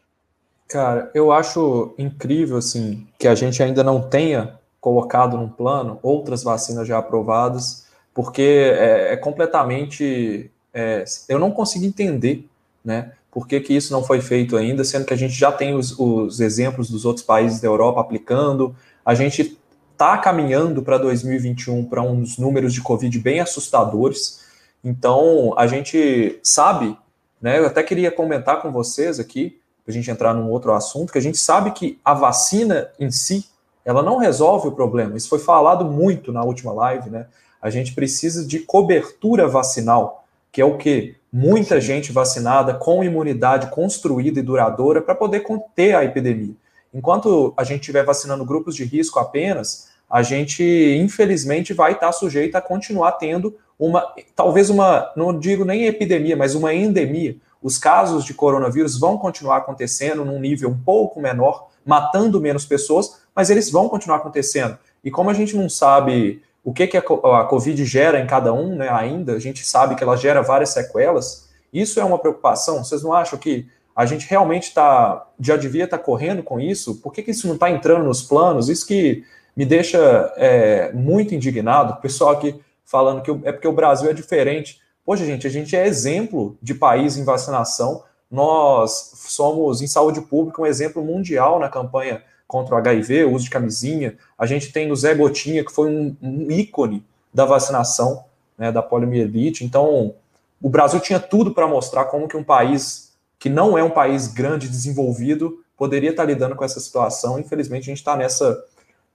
[0.69, 6.43] Cara, eu acho incrível assim que a gente ainda não tenha colocado num plano outras
[6.43, 10.51] vacinas já aprovadas, porque é, é completamente.
[10.73, 12.49] É, eu não consigo entender,
[12.85, 13.13] né?
[13.31, 15.99] Por que, que isso não foi feito ainda, sendo que a gente já tem os,
[15.99, 19.59] os exemplos dos outros países da Europa aplicando, a gente
[19.93, 24.45] está caminhando para 2021 para uns números de Covid bem assustadores.
[24.85, 26.97] Então, a gente sabe,
[27.41, 27.59] né?
[27.59, 31.19] Eu até queria comentar com vocês aqui para a gente entrar num outro assunto, que
[31.19, 33.45] a gente sabe que a vacina em si,
[33.85, 35.17] ela não resolve o problema.
[35.17, 37.27] Isso foi falado muito na última live, né?
[37.61, 43.67] A gente precisa de cobertura vacinal, que é o que muita gente vacinada com imunidade
[43.71, 46.55] construída e duradoura para poder conter a epidemia.
[46.93, 52.55] Enquanto a gente estiver vacinando grupos de risco apenas, a gente infelizmente vai estar sujeito
[52.55, 58.27] a continuar tendo uma, talvez uma, não digo nem epidemia, mas uma endemia, os casos
[58.27, 63.71] de coronavírus vão continuar acontecendo num nível um pouco menor, matando menos pessoas, mas eles
[63.71, 64.79] vão continuar acontecendo.
[65.03, 68.77] E como a gente não sabe o que, que a Covid gera em cada um,
[68.77, 72.85] né, ainda, a gente sabe que ela gera várias sequelas, isso é uma preocupação.
[72.85, 76.97] Vocês não acham que a gente realmente está, já devia estar tá correndo com isso?
[76.97, 78.69] Por que, que isso não está entrando nos planos?
[78.69, 79.25] Isso que
[79.57, 79.99] me deixa
[80.37, 81.95] é, muito indignado.
[81.95, 84.84] O pessoal aqui falando que é porque o Brasil é diferente.
[85.05, 88.03] Poxa, gente, a gente é exemplo de país em vacinação.
[88.31, 93.45] Nós somos, em saúde pública, um exemplo mundial na campanha contra o HIV, o uso
[93.45, 94.17] de camisinha.
[94.39, 98.25] A gente tem o Zé Gotinha, que foi um, um ícone da vacinação,
[98.57, 99.65] né, da poliomielite.
[99.65, 100.15] Então,
[100.63, 104.29] o Brasil tinha tudo para mostrar como que um país que não é um país
[104.29, 107.39] grande, desenvolvido, poderia estar lidando com essa situação.
[107.39, 108.65] Infelizmente, a gente está nessa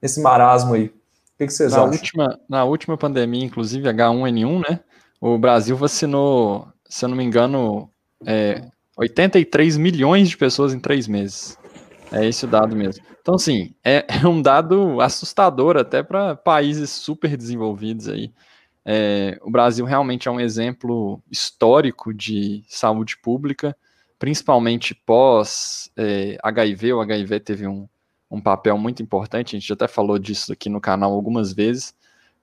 [0.00, 0.86] nesse marasmo aí.
[0.86, 0.92] O
[1.38, 1.90] que, que vocês na acham?
[1.90, 4.80] Última, na última pandemia, inclusive H1N1, né?
[5.20, 7.90] O Brasil vacinou, se eu não me engano,
[8.26, 8.64] é,
[8.96, 11.58] 83 milhões de pessoas em três meses.
[12.10, 13.04] É esse o dado mesmo.
[13.20, 18.32] Então, assim, é, é um dado assustador até para países super desenvolvidos aí.
[18.84, 23.76] É, o Brasil realmente é um exemplo histórico de saúde pública,
[24.18, 26.94] principalmente pós é, HIV.
[26.94, 27.86] O HIV teve um,
[28.30, 31.94] um papel muito importante, a gente até falou disso aqui no canal algumas vezes.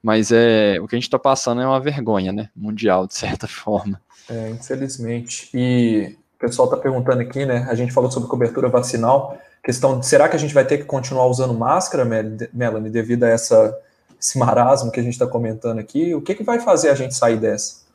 [0.02, 2.50] Mas é, o que a gente está passando é uma vergonha, né?
[2.56, 4.02] Mundial, de certa forma.
[4.30, 5.50] É, infelizmente.
[5.54, 7.66] E o pessoal está perguntando aqui, né?
[7.70, 9.38] A gente falou sobre cobertura vacinal.
[9.64, 12.06] Questão de será que a gente vai ter que continuar usando máscara,
[12.54, 13.78] Melanie, devido a essa,
[14.20, 16.14] esse marasmo que a gente está comentando aqui?
[16.14, 17.86] O que, que vai fazer a gente sair dessa?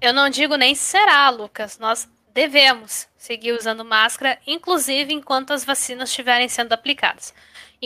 [0.00, 1.78] Eu não digo nem será, Lucas.
[1.78, 7.32] Nós devemos seguir usando máscara, inclusive enquanto as vacinas estiverem sendo aplicadas.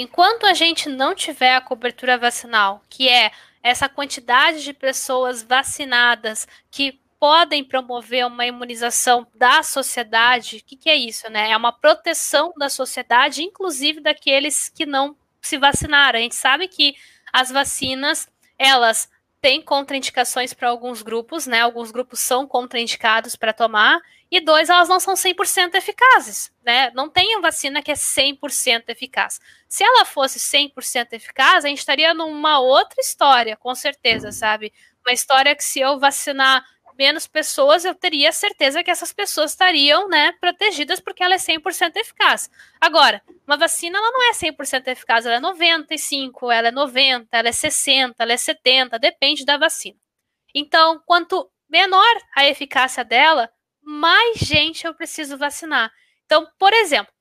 [0.01, 6.47] Enquanto a gente não tiver a cobertura vacinal, que é essa quantidade de pessoas vacinadas
[6.71, 11.51] que podem promover uma imunização da sociedade, o que, que é isso, né?
[11.51, 16.21] É uma proteção da sociedade, inclusive daqueles que não se vacinaram.
[16.21, 16.95] A gente sabe que
[17.33, 19.11] as vacinas, elas
[19.41, 21.61] têm contraindicações para alguns grupos, né?
[21.61, 26.91] Alguns grupos são contraindicados para tomar, e dois, elas não são 100% eficazes, né?
[26.95, 29.41] Não tem vacina que é 100% eficaz.
[29.69, 34.73] Se ela fosse 100% eficaz, a gente estaria numa outra história, com certeza, sabe?
[35.07, 36.63] Uma história que se eu vacinar
[36.99, 41.97] menos pessoas, eu teria certeza que essas pessoas estariam, né, protegidas porque ela é 100%
[41.97, 42.51] eficaz.
[42.81, 47.49] Agora, uma vacina ela não é 100% eficaz, ela é 95, ela é 90, ela
[47.49, 49.97] é 60, ela é 70, depende da vacina.
[50.55, 53.49] Então, quanto menor a eficácia dela,
[53.81, 55.93] mais gente eu preciso vacinar.
[56.25, 57.13] Então, por exemplo,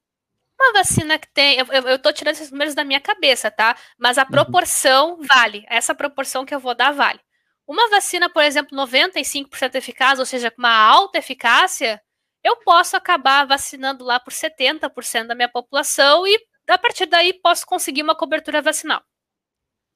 [0.60, 1.58] uma vacina que tem.
[1.86, 3.78] Eu, tô tirando esses números da minha cabeça, tá?
[3.98, 4.30] Mas a uhum.
[4.30, 5.64] proporção vale.
[5.70, 7.20] Essa proporção que eu vou dar vale.
[7.68, 12.02] Uma vacina, por exemplo, 95% eficaz, ou seja, com uma alta eficácia,
[12.42, 16.40] eu posso acabar vacinando lá por 70% da minha população e
[16.70, 19.04] a partir daí posso conseguir uma cobertura vacinal.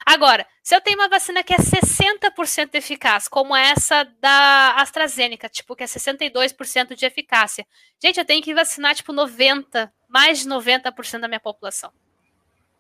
[0.05, 5.76] Agora, se eu tenho uma vacina que é 60% eficaz, como essa da AstraZeneca, tipo,
[5.76, 7.65] que é 62% de eficácia,
[8.03, 11.93] gente, eu tenho que vacinar, tipo, 90%, mais de 90% da minha população.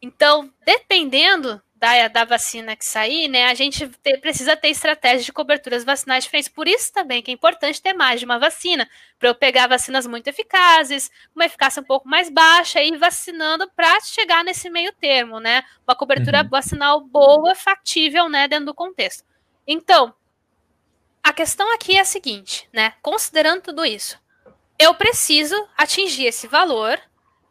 [0.01, 5.33] Então, dependendo da, da vacina que sair, né, a gente ter, precisa ter estratégias de
[5.33, 6.47] coberturas vacinais diferentes.
[6.47, 10.05] Por isso também que é importante ter mais de uma vacina, para eu pegar vacinas
[10.05, 14.93] muito eficazes, uma eficácia um pouco mais baixa e ir vacinando para chegar nesse meio
[14.93, 15.63] termo, né?
[15.87, 16.49] Uma cobertura uhum.
[16.49, 19.25] vacinal boa, factível, né, dentro do contexto.
[19.65, 20.13] Então,
[21.23, 22.93] a questão aqui é a seguinte, né?
[23.01, 24.19] Considerando tudo isso,
[24.77, 26.99] eu preciso atingir esse valor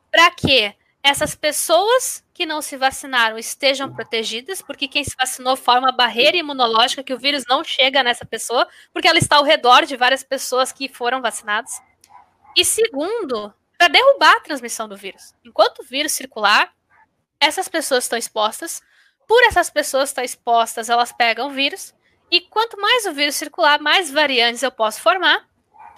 [0.09, 0.72] para que
[1.03, 6.36] essas pessoas que não se vacinaram estejam protegidas, porque quem se vacinou forma uma barreira
[6.36, 10.22] imunológica que o vírus não chega nessa pessoa, porque ela está ao redor de várias
[10.22, 11.80] pessoas que foram vacinadas.
[12.57, 15.34] E segundo, para derrubar a transmissão do vírus.
[15.44, 16.70] Enquanto o vírus circular,
[17.40, 18.82] essas pessoas estão expostas.
[19.26, 21.94] Por essas pessoas estar expostas, elas pegam o vírus.
[22.30, 25.48] E quanto mais o vírus circular, mais variantes eu posso formar.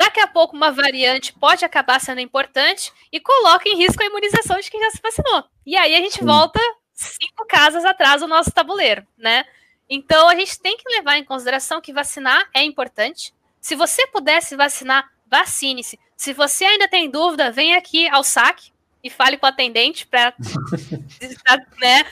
[0.03, 4.59] Daqui a pouco, uma variante pode acabar sendo importante e coloca em risco a imunização
[4.59, 5.45] de quem já se vacinou.
[5.65, 6.59] E aí a gente volta
[6.93, 9.45] cinco casas atrás do nosso tabuleiro, né?
[9.89, 13.33] Então a gente tem que levar em consideração que vacinar é importante.
[13.61, 16.01] Se você pudesse vacinar, vacine-se.
[16.17, 18.73] Se você ainda tem dúvida, vem aqui ao saque
[19.05, 20.35] e fale com o atendente para
[21.81, 22.05] né,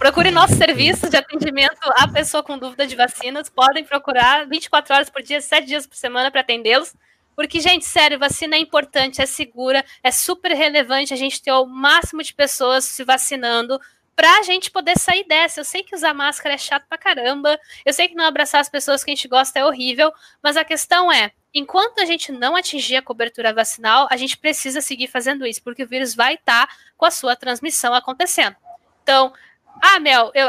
[0.00, 3.48] Procure nosso serviço de atendimento à pessoa com dúvida de vacinas.
[3.48, 6.92] Podem procurar 24 horas por dia, 7 dias por semana para atendê-los.
[7.40, 11.64] Porque, gente, sério, vacina é importante, é segura, é super relevante a gente ter o
[11.64, 13.80] máximo de pessoas se vacinando
[14.14, 15.58] para a gente poder sair dessa.
[15.58, 18.68] Eu sei que usar máscara é chato pra caramba, eu sei que não abraçar as
[18.68, 20.12] pessoas que a gente gosta é horrível,
[20.42, 24.82] mas a questão é, enquanto a gente não atingir a cobertura vacinal, a gente precisa
[24.82, 28.54] seguir fazendo isso, porque o vírus vai estar tá com a sua transmissão acontecendo.
[29.02, 29.32] Então,
[29.80, 30.46] ah, Mel, eu,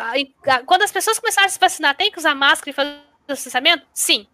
[0.66, 3.88] quando as pessoas começarem a se vacinar, tem que usar máscara e fazer o distanciamento?
[3.94, 4.28] Sim.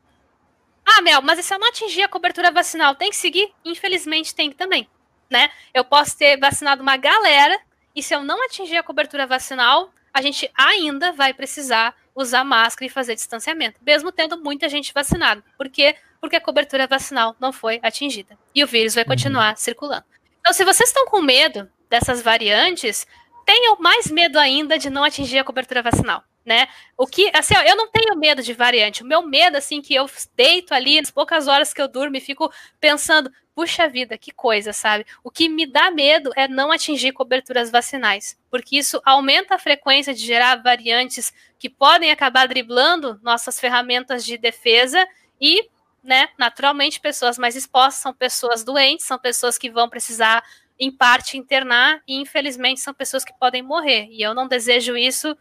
[0.90, 3.54] Ah, Mel, mas se eu não atingir a cobertura vacinal, tem que seguir?
[3.66, 4.88] Infelizmente tem também,
[5.30, 5.52] né?
[5.74, 7.60] Eu posso ter vacinado uma galera
[7.94, 12.86] e se eu não atingir a cobertura vacinal, a gente ainda vai precisar usar máscara
[12.86, 15.44] e fazer distanciamento, mesmo tendo muita gente vacinada.
[15.58, 15.98] Por quê?
[16.22, 19.10] Porque a cobertura vacinal não foi atingida e o vírus vai uhum.
[19.10, 19.58] continuar uhum.
[19.58, 20.06] circulando.
[20.40, 23.06] Então, se vocês estão com medo dessas variantes,
[23.46, 26.70] tenham mais medo ainda de não atingir a cobertura vacinal né?
[26.98, 29.04] O que, assim, ó, eu não tenho medo de variante.
[29.04, 32.22] O meu medo, assim, que eu deito ali nas poucas horas que eu durmo e
[32.22, 35.06] fico pensando, puxa vida, que coisa, sabe?
[35.22, 40.14] O que me dá medo é não atingir coberturas vacinais, porque isso aumenta a frequência
[40.14, 45.06] de gerar variantes que podem acabar driblando nossas ferramentas de defesa
[45.42, 45.70] e,
[46.02, 50.42] né, naturalmente, pessoas mais expostas são pessoas doentes, são pessoas que vão precisar,
[50.80, 54.08] em parte, internar e, infelizmente, são pessoas que podem morrer.
[54.12, 55.36] E eu não desejo isso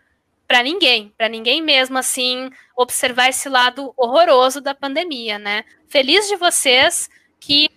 [0.47, 5.65] para ninguém, para ninguém mesmo assim observar esse lado horroroso da pandemia, né?
[5.89, 7.09] Feliz de vocês
[7.41, 7.71] que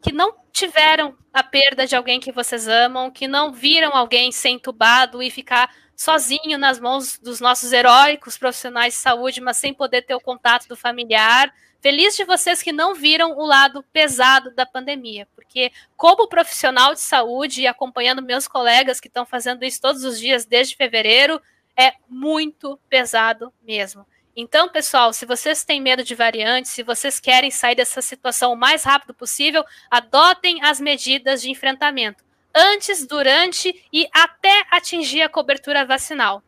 [0.00, 4.50] que não tiveram a perda de alguém que vocês amam, que não viram alguém ser
[4.50, 10.02] entubado e ficar sozinho nas mãos dos nossos heróicos profissionais de saúde, mas sem poder
[10.02, 11.52] ter o contato do familiar.
[11.80, 17.00] Feliz de vocês que não viram o lado pesado da pandemia, porque como profissional de
[17.00, 21.40] saúde e acompanhando meus colegas que estão fazendo isso todos os dias desde fevereiro,
[21.76, 24.06] é muito pesado mesmo.
[24.36, 28.56] Então, pessoal, se vocês têm medo de variantes, se vocês querem sair dessa situação o
[28.56, 35.84] mais rápido possível, adotem as medidas de enfrentamento antes, durante e até atingir a cobertura
[35.84, 36.42] vacinal.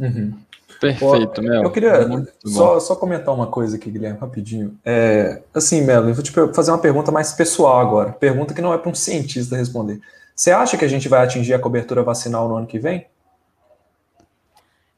[0.00, 0.38] Uhum.
[0.80, 1.62] Perfeito, Mel.
[1.62, 2.08] Eu queria
[2.44, 4.76] só, só, comentar uma coisa aqui, Guilherme, rapidinho.
[4.84, 8.12] É, assim, Melo, eu vou te fazer uma pergunta mais pessoal agora.
[8.12, 10.00] Pergunta que não é para um cientista responder.
[10.34, 13.06] Você acha que a gente vai atingir a cobertura vacinal no ano que vem?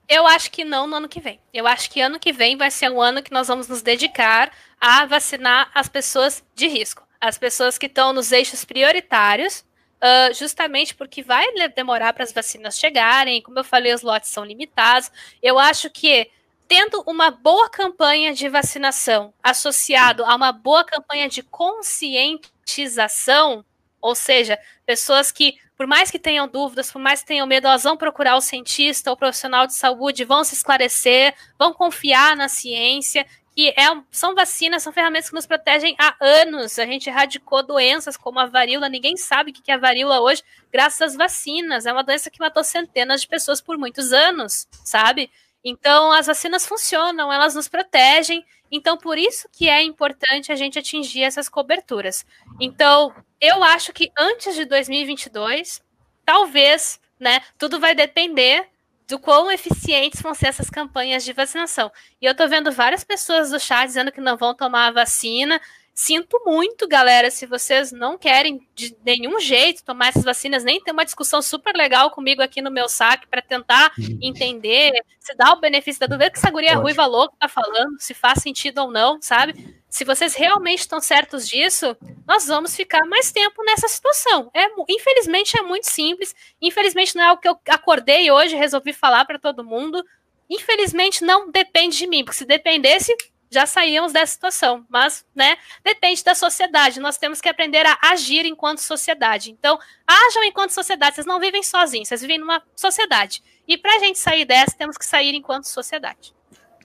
[0.09, 1.41] Eu acho que não no ano que vem.
[1.53, 4.53] Eu acho que ano que vem vai ser um ano que nós vamos nos dedicar
[4.81, 9.65] a vacinar as pessoas de risco, as pessoas que estão nos eixos prioritários,
[10.03, 13.41] uh, justamente porque vai demorar para as vacinas chegarem.
[13.41, 15.11] Como eu falei, os lotes são limitados.
[15.43, 16.31] Eu acho que
[16.69, 23.65] tendo uma boa campanha de vacinação associado a uma boa campanha de conscientização,
[24.05, 27.83] ou seja, pessoas que por mais que tenham dúvidas, por mais que tenham medo, elas
[27.83, 33.27] vão procurar o cientista ou profissional de saúde, vão se esclarecer, vão confiar na ciência,
[33.57, 36.79] que é, são vacinas, são ferramentas que nos protegem há anos.
[36.79, 40.45] A gente erradicou doenças como a varíola, ninguém sabe o que é a varíola hoje,
[40.71, 41.87] graças às vacinas.
[41.87, 45.29] É uma doença que matou centenas de pessoas por muitos anos, sabe?
[45.65, 48.45] Então, as vacinas funcionam, elas nos protegem.
[48.77, 52.27] Então, por isso que é importante a gente atingir essas coberturas.
[52.61, 55.81] Então, eu acho que antes de 2022,
[56.27, 58.67] talvez, né, tudo vai depender
[59.07, 61.89] do quão eficientes vão ser essas campanhas de vacinação.
[62.21, 65.61] E eu tô vendo várias pessoas do chat dizendo que não vão tomar a vacina.
[65.95, 70.91] Sinto muito, galera, se vocês não querem de nenhum jeito tomar essas vacinas, nem ter
[70.91, 75.61] uma discussão super legal comigo aqui no meu saque para tentar entender se dá o
[75.61, 79.23] benefício da dúvida que essa guria ruiva louca tá falando, se faz sentido ou não,
[79.23, 79.83] sabe?
[79.89, 84.51] Se vocês realmente estão certos disso, nós vamos ficar mais tempo nessa situação.
[84.53, 89.25] É, infelizmente é muito simples, infelizmente não é o que eu acordei hoje, resolvi falar
[89.25, 90.05] para todo mundo.
[90.51, 93.17] Infelizmente não depende de mim, porque se dependesse,
[93.55, 97.01] já saíamos dessa situação, mas, né, depende da sociedade.
[97.01, 99.51] Nós temos que aprender a agir enquanto sociedade.
[99.51, 101.15] Então, ajam enquanto sociedade.
[101.15, 103.43] Vocês não vivem sozinhos, vocês vivem numa sociedade.
[103.67, 106.35] E para a gente sair dessa, temos que sair enquanto sociedade.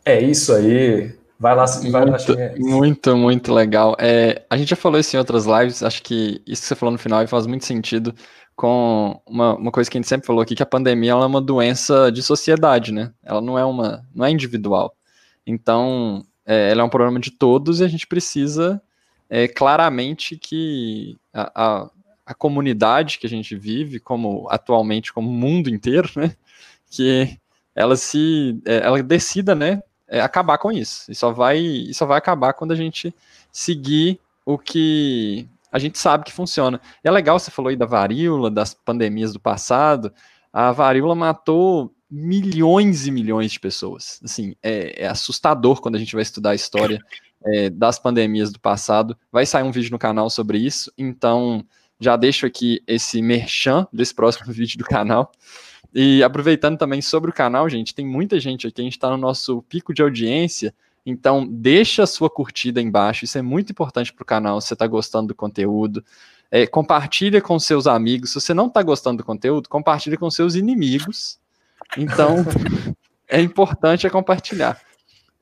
[0.06, 1.18] É isso aí.
[1.40, 3.96] Vai lá, vai muito, lá muito, muito legal.
[3.98, 5.82] É, a gente já falou isso em outras lives.
[5.82, 8.14] Acho que isso que você falou no final faz muito sentido
[8.56, 11.40] com uma, uma coisa que a gente sempre falou aqui, que a pandemia é uma
[11.40, 13.14] doença de sociedade, né?
[13.24, 14.94] Ela não é uma, não é individual.
[15.48, 18.82] Então, é, ela é um problema de todos e a gente precisa
[19.30, 21.90] é, claramente que a, a,
[22.26, 26.36] a, comunidade que a gente vive, como atualmente como o mundo inteiro, né,
[26.90, 27.38] que
[27.76, 31.12] ela se é, ela decida, né, é, acabar com isso.
[31.12, 33.14] E só vai e só vai acabar quando a gente
[33.52, 36.82] seguir o que a gente sabe que funciona.
[37.04, 40.12] E é legal você falou aí da varíola, das pandemias do passado.
[40.52, 44.20] A varíola matou milhões e milhões de pessoas.
[44.24, 47.00] Assim, é, é assustador quando a gente vai estudar a história
[47.46, 49.16] é, das pandemias do passado.
[49.32, 51.64] Vai sair um vídeo no canal sobre isso, então
[52.00, 55.32] já deixo aqui esse merchan desse próximo vídeo do canal.
[55.94, 59.18] E aproveitando também sobre o canal, gente, tem muita gente aqui, a gente está no
[59.18, 60.74] nosso pico de audiência,
[61.06, 64.74] então deixa a sua curtida embaixo, isso é muito importante para o canal, se você
[64.76, 66.04] está gostando do conteúdo.
[66.52, 68.32] É, compartilha com seus amigos.
[68.32, 71.40] Se você não está gostando do conteúdo, compartilha com seus inimigos
[71.98, 72.38] então,
[73.28, 74.80] é importante é compartilhar.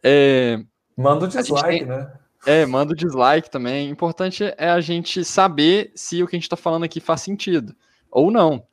[0.03, 0.59] É,
[0.95, 2.11] manda o dislike, tem, né?
[2.45, 3.89] É, manda o dislike também.
[3.89, 7.75] Importante é a gente saber se o que a gente está falando aqui faz sentido
[8.11, 8.63] ou não.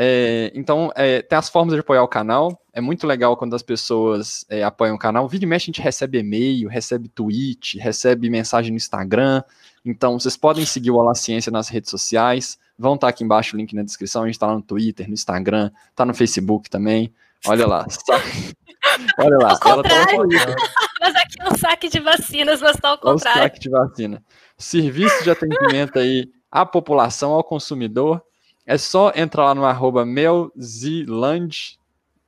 [0.00, 2.62] É, então, é, tem as formas de apoiar o canal.
[2.72, 5.28] É muito legal quando as pessoas é, apoiam o canal.
[5.28, 9.42] Vídeo e mexe, a gente recebe e-mail, recebe tweet, recebe mensagem no Instagram.
[9.84, 12.58] Então, vocês podem seguir o Olá Ciência nas redes sociais.
[12.78, 14.22] Vão estar tá aqui embaixo o link na descrição.
[14.22, 17.12] A gente está lá no Twitter, no Instagram, tá no Facebook também.
[17.46, 17.86] Olha lá.
[19.18, 19.58] Olha lá.
[19.64, 19.90] Ela tá
[21.00, 23.40] mas aqui é um saque de vacinas, mas tá ao contrário.
[23.40, 24.24] É o saque de vacina.
[24.56, 28.22] Serviço de atendimento aí à população, ao consumidor.
[28.64, 31.78] É só entrar lá no arroba Melziland.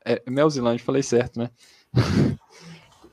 [0.05, 1.51] É, Melziland, falei certo, né?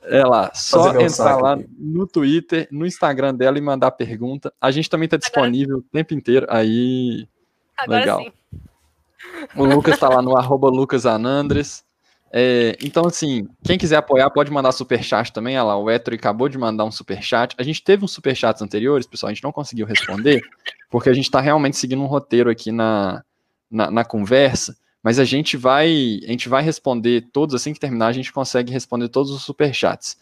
[0.10, 1.68] É lá, só entrar lá aqui.
[1.78, 4.54] no Twitter, no Instagram dela e mandar pergunta.
[4.60, 7.28] A gente também está disponível o tempo inteiro, aí.
[7.78, 8.22] Agora legal.
[8.22, 8.32] Sim.
[9.56, 11.86] O Lucas está lá no arroba Lucas Anandres.
[12.32, 15.58] É, então, assim, quem quiser apoiar pode mandar superchat também.
[15.58, 17.56] Olha lá, o Etro acabou de mandar um superchat.
[17.58, 20.42] A gente teve uns superchats anteriores, pessoal, a gente não conseguiu responder,
[20.90, 23.24] porque a gente está realmente seguindo um roteiro aqui na,
[23.70, 24.76] na, na conversa.
[25.08, 28.74] Mas a gente vai, a gente vai responder todos assim que terminar, a gente consegue
[28.74, 30.18] responder todos os superchats.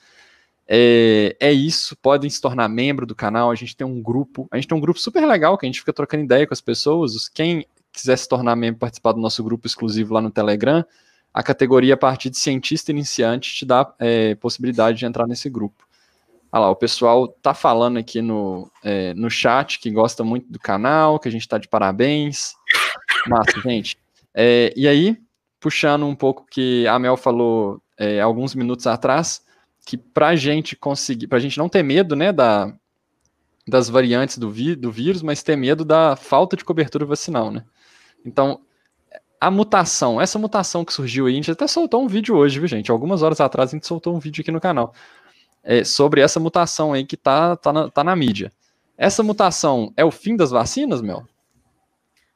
[0.68, 3.50] É, é isso, podem se tornar membro do canal.
[3.50, 5.80] A gente tem um grupo, a gente tem um grupo super legal que a gente
[5.80, 7.28] fica trocando ideia com as pessoas.
[7.28, 10.86] Quem quiser se tornar membro, participar do nosso grupo exclusivo lá no Telegram,
[11.34, 15.84] a categoria a partir de cientista iniciante te dá é, possibilidade de entrar nesse grupo.
[16.52, 20.60] Olha lá, o pessoal tá falando aqui no, é, no chat que gosta muito do
[20.60, 22.54] canal, que a gente está de parabéns.
[23.26, 24.05] Massa, gente.
[24.36, 25.18] É, e aí,
[25.60, 29.42] puxando um pouco que a Mel falou é, alguns minutos atrás,
[29.86, 32.74] que para a gente conseguir, para a gente não ter medo, né, da,
[33.68, 37.64] das variantes do, vi, do vírus, mas ter medo da falta de cobertura vacinal, né?
[38.26, 38.60] Então,
[39.40, 42.68] a mutação, essa mutação que surgiu aí, a gente até soltou um vídeo hoje, viu,
[42.68, 42.92] gente?
[42.92, 44.94] Algumas horas atrás a gente soltou um vídeo aqui no canal
[45.64, 48.52] é, sobre essa mutação aí que tá, tá, na, tá na mídia.
[48.98, 51.26] Essa mutação é o fim das vacinas, Mel?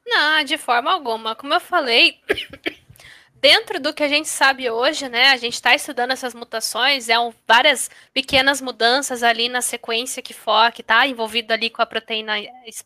[0.09, 1.35] Não, de forma alguma.
[1.35, 2.19] Como eu falei,
[3.39, 5.29] dentro do que a gente sabe hoje, né?
[5.29, 10.33] A gente está estudando essas mutações, é um, várias pequenas mudanças ali na sequência que
[10.33, 12.33] for, que está envolvido ali com a proteína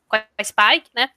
[0.07, 1.09] com a spike, né?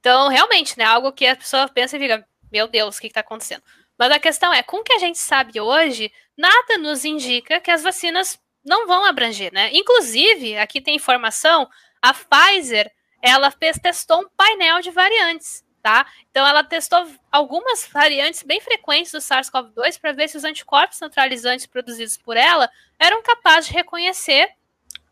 [0.00, 0.84] Então, realmente, né?
[0.84, 3.62] Algo que a pessoa pensa e fica, meu Deus, o que está acontecendo?
[3.98, 7.70] Mas a questão é, com o que a gente sabe hoje, nada nos indica que
[7.70, 9.70] as vacinas não vão abranger, né?
[9.74, 11.68] Inclusive, aqui tem informação,
[12.00, 12.90] a Pfizer,
[13.22, 16.06] ela fez, testou um painel de variantes, tá?
[16.30, 21.66] Então ela testou algumas variantes bem frequentes do SARS-CoV-2 para ver se os anticorpos neutralizantes
[21.66, 24.50] produzidos por ela eram capazes de reconhecer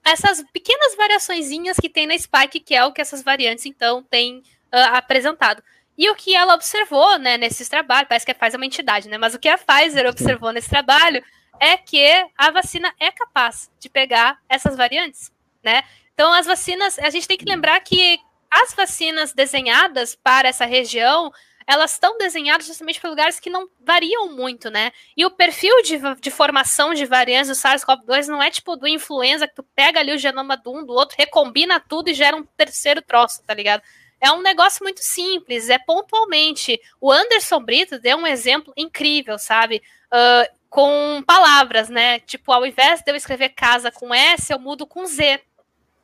[0.04, 4.38] essas pequenas variaçõezinhas que tem na spike, que é o que essas variantes então têm
[4.72, 5.62] uh, apresentado.
[5.96, 9.08] E o que ela observou, né, nesses trabalhos, parece que a Pfizer é uma entidade,
[9.08, 11.22] né, mas o que a Pfizer observou nesse trabalho
[11.60, 12.06] é que
[12.36, 15.32] a vacina é capaz de pegar essas variantes,
[15.62, 15.82] né?
[16.18, 18.18] Então, as vacinas, a gente tem que lembrar que
[18.50, 21.30] as vacinas desenhadas para essa região,
[21.64, 24.90] elas estão desenhadas justamente para lugares que não variam muito, né?
[25.16, 29.46] E o perfil de, de formação de variantes do SARS-CoV-2 não é tipo do influenza,
[29.46, 32.42] que tu pega ali o genoma de um, do outro, recombina tudo e gera um
[32.42, 33.80] terceiro troço, tá ligado?
[34.20, 36.80] É um negócio muito simples, é pontualmente.
[37.00, 39.80] O Anderson Brito deu um exemplo incrível, sabe?
[40.12, 42.18] Uh, com palavras, né?
[42.18, 45.40] Tipo, ao invés de eu escrever casa com S, eu mudo com Z.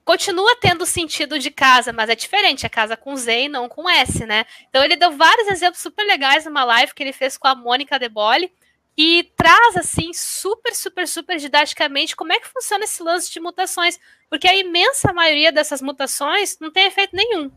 [0.05, 3.89] Continua tendo sentido de casa, mas é diferente, é casa com Z e não com
[3.89, 4.45] S, né?
[4.69, 7.99] Então ele deu vários exemplos super legais numa live que ele fez com a Mônica
[7.99, 8.53] Debole
[8.97, 13.99] e traz assim super, super, super didaticamente como é que funciona esse lance de mutações,
[14.29, 17.51] porque a imensa maioria dessas mutações não tem efeito nenhum.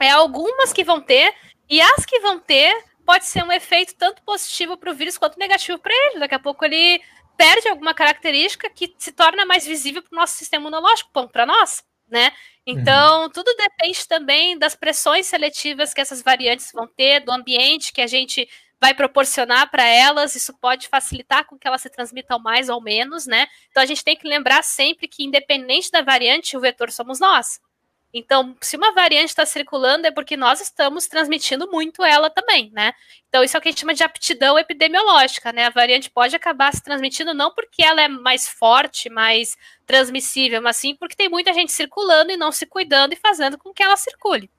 [0.00, 1.32] É algumas que vão ter
[1.70, 2.74] e as que vão ter
[3.06, 6.18] pode ser um efeito tanto positivo para o vírus quanto negativo para ele.
[6.18, 7.00] Daqui a pouco ele
[7.36, 11.84] perde alguma característica que se torna mais visível para o nosso sistema imunológico, para nós,
[12.12, 12.30] né?
[12.64, 13.30] Então, uhum.
[13.30, 18.06] tudo depende também das pressões seletivas que essas variantes vão ter, do ambiente que a
[18.06, 18.48] gente
[18.80, 23.26] vai proporcionar para elas, isso pode facilitar com que elas se transmitam mais ou menos,
[23.26, 23.46] né?
[23.70, 27.60] Então a gente tem que lembrar sempre que, independente da variante, o vetor somos nós.
[28.14, 32.92] Então, se uma variante está circulando, é porque nós estamos transmitindo muito ela também, né?
[33.28, 35.64] Então, isso é o que a gente chama de aptidão epidemiológica, né?
[35.64, 39.56] A variante pode acabar se transmitindo não porque ela é mais forte, mais
[39.86, 43.72] transmissível, mas sim porque tem muita gente circulando e não se cuidando e fazendo com
[43.72, 44.50] que ela circule.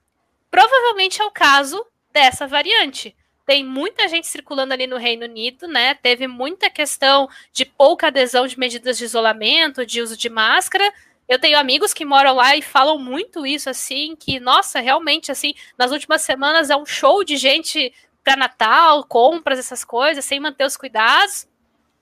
[0.50, 3.16] Provavelmente é o caso dessa variante.
[3.46, 5.94] Tem muita gente circulando ali no Reino Unido, né?
[5.94, 10.92] Teve muita questão de pouca adesão de medidas de isolamento, de uso de máscara
[11.34, 15.56] eu tenho amigos que moram lá e falam muito isso, assim, que, nossa, realmente, assim,
[15.78, 20.64] nas últimas semanas é um show de gente para Natal, compras, essas coisas, sem manter
[20.66, 21.48] os cuidados.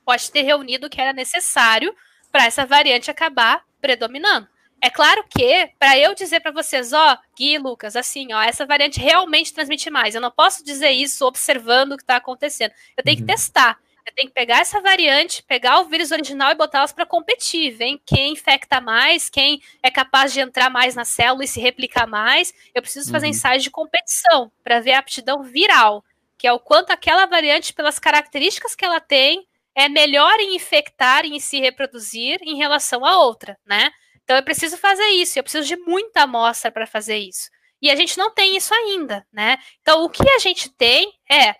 [0.03, 1.95] Pode ter reunido o que era necessário
[2.31, 4.47] para essa variante acabar predominando.
[4.83, 8.65] É claro que, para eu dizer para vocês, ó, Gui e Lucas, assim, ó, essa
[8.65, 10.13] variante realmente transmite mais.
[10.13, 12.73] Eu não posso dizer isso observando o que está acontecendo.
[12.97, 13.25] Eu tenho uhum.
[13.25, 13.79] que testar.
[14.05, 17.71] Eu tenho que pegar essa variante, pegar o vírus original e botá-las para competir.
[17.71, 22.07] Vem quem infecta mais, quem é capaz de entrar mais na célula e se replicar
[22.07, 22.53] mais.
[22.73, 23.31] Eu preciso fazer uhum.
[23.31, 26.03] ensaios de competição para ver a aptidão viral,
[26.37, 31.25] que é o quanto aquela variante, pelas características que ela tem, é melhor em infectar
[31.25, 33.91] e em se reproduzir em relação à outra, né?
[34.23, 37.49] Então eu preciso fazer isso, eu preciso de muita amostra para fazer isso.
[37.81, 39.57] E a gente não tem isso ainda, né?
[39.81, 41.55] Então o que a gente tem é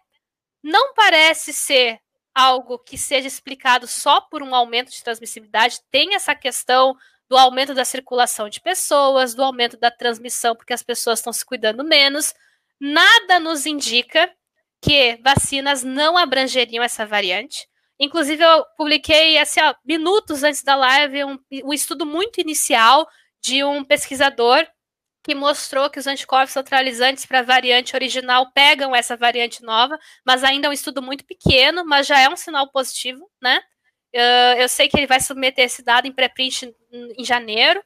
[0.63, 1.99] não parece ser
[2.33, 6.95] algo que seja explicado só por um aumento de transmissibilidade, tem essa questão
[7.29, 11.45] do aumento da circulação de pessoas, do aumento da transmissão, porque as pessoas estão se
[11.45, 12.33] cuidando menos.
[12.79, 14.29] Nada nos indica
[14.81, 17.67] que vacinas não abrangeriam essa variante.
[17.99, 23.07] Inclusive, eu publiquei, assim, ó, minutos antes da live, um, um estudo muito inicial
[23.41, 24.67] de um pesquisador
[25.23, 30.43] que mostrou que os anticorpos neutralizantes para a variante original pegam essa variante nova, mas
[30.43, 33.59] ainda é um estudo muito pequeno, mas já é um sinal positivo, né?
[34.13, 37.79] Uh, eu sei que ele vai submeter esse dado em pré-print em, janeiro,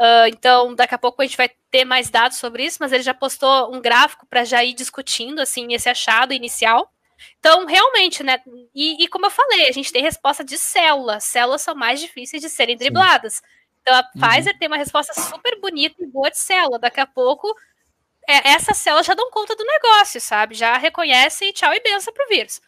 [0.00, 3.02] uh, então daqui a pouco a gente vai ter mais dados sobre isso, mas ele
[3.02, 6.90] já postou um gráfico para já ir discutindo assim esse achado inicial.
[7.38, 8.40] Então, realmente, né?
[8.74, 11.24] E, e, como eu falei, a gente tem resposta de células.
[11.24, 13.34] Células são mais difíceis de serem dribladas.
[13.34, 13.42] Sim.
[13.88, 14.20] Então a uhum.
[14.20, 16.78] Pfizer tem uma resposta super bonita e boa de célula.
[16.78, 17.48] Daqui a pouco,
[18.28, 20.54] é, essas células já dão conta do negócio, sabe?
[20.54, 22.60] Já reconhecem tchau e benção pro vírus.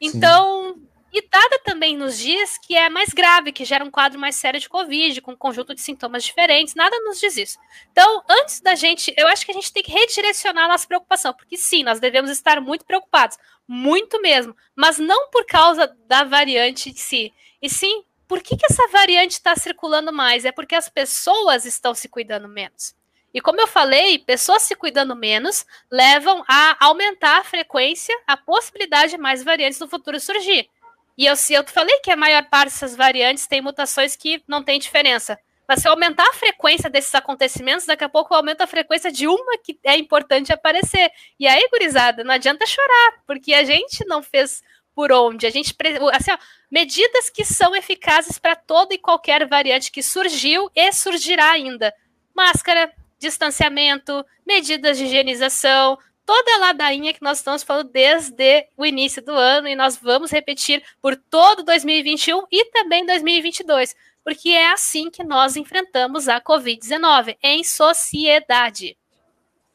[0.00, 0.88] Então, Sim.
[1.12, 4.58] e dada também nos dias que é mais grave, que gera um quadro mais sério
[4.58, 7.58] de Covid, com um conjunto de sintomas diferentes, nada nos diz isso.
[7.92, 11.32] Então, antes da gente, eu acho que a gente tem que redirecionar a nossa preocupação,
[11.32, 13.38] porque sim, nós devemos estar muito preocupados,
[13.68, 17.32] muito mesmo, mas não por causa da variante em si,
[17.62, 20.44] e sim por que, que essa variante está circulando mais?
[20.44, 22.94] É porque as pessoas estão se cuidando menos.
[23.32, 29.12] E como eu falei, pessoas se cuidando menos levam a aumentar a frequência, a possibilidade
[29.12, 30.70] de mais variantes no futuro surgir.
[31.18, 34.78] E eu, eu falei que a maior parte dessas variantes tem mutações que não tem
[34.78, 35.38] diferença.
[35.66, 39.10] Mas se eu aumentar a frequência desses acontecimentos, daqui a pouco eu aumento a frequência
[39.10, 41.10] de uma que é importante aparecer.
[41.40, 44.62] E aí, gurizada, não adianta chorar, porque a gente não fez
[44.94, 45.46] por onde.
[45.46, 45.74] A gente,
[46.12, 46.38] assim, ó,
[46.74, 51.94] medidas que são eficazes para toda e qualquer variante que surgiu e surgirá ainda.
[52.34, 55.96] Máscara, distanciamento, medidas de higienização,
[56.26, 60.32] toda a ladainha que nós estamos falando desde o início do ano e nós vamos
[60.32, 63.94] repetir por todo 2021 e também 2022,
[64.24, 68.98] porque é assim que nós enfrentamos a Covid-19 em sociedade.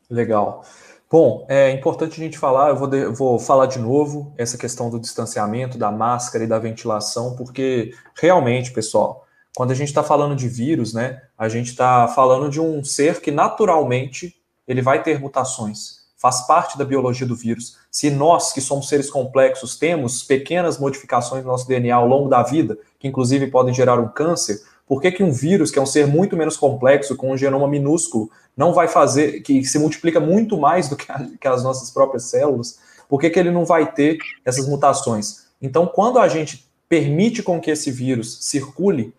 [0.10, 0.66] Legal.
[1.12, 4.90] Bom, é importante a gente falar, eu vou, de, vou falar de novo essa questão
[4.90, 9.26] do distanciamento, da máscara e da ventilação, porque realmente, pessoal,
[9.56, 13.22] quando a gente está falando de vírus, né, a gente está falando de um ser
[13.22, 14.36] que naturalmente
[14.68, 17.78] ele vai ter mutações faz parte da biologia do vírus.
[17.90, 22.44] Se nós, que somos seres complexos, temos pequenas modificações no nosso DNA ao longo da
[22.44, 25.86] vida, que inclusive podem gerar um câncer, por que, que um vírus, que é um
[25.86, 30.58] ser muito menos complexo, com um genoma minúsculo, não vai fazer, que se multiplica muito
[30.58, 33.92] mais do que, a, que as nossas próprias células, por que, que ele não vai
[33.92, 35.46] ter essas mutações?
[35.62, 39.14] Então, quando a gente permite com que esse vírus circule,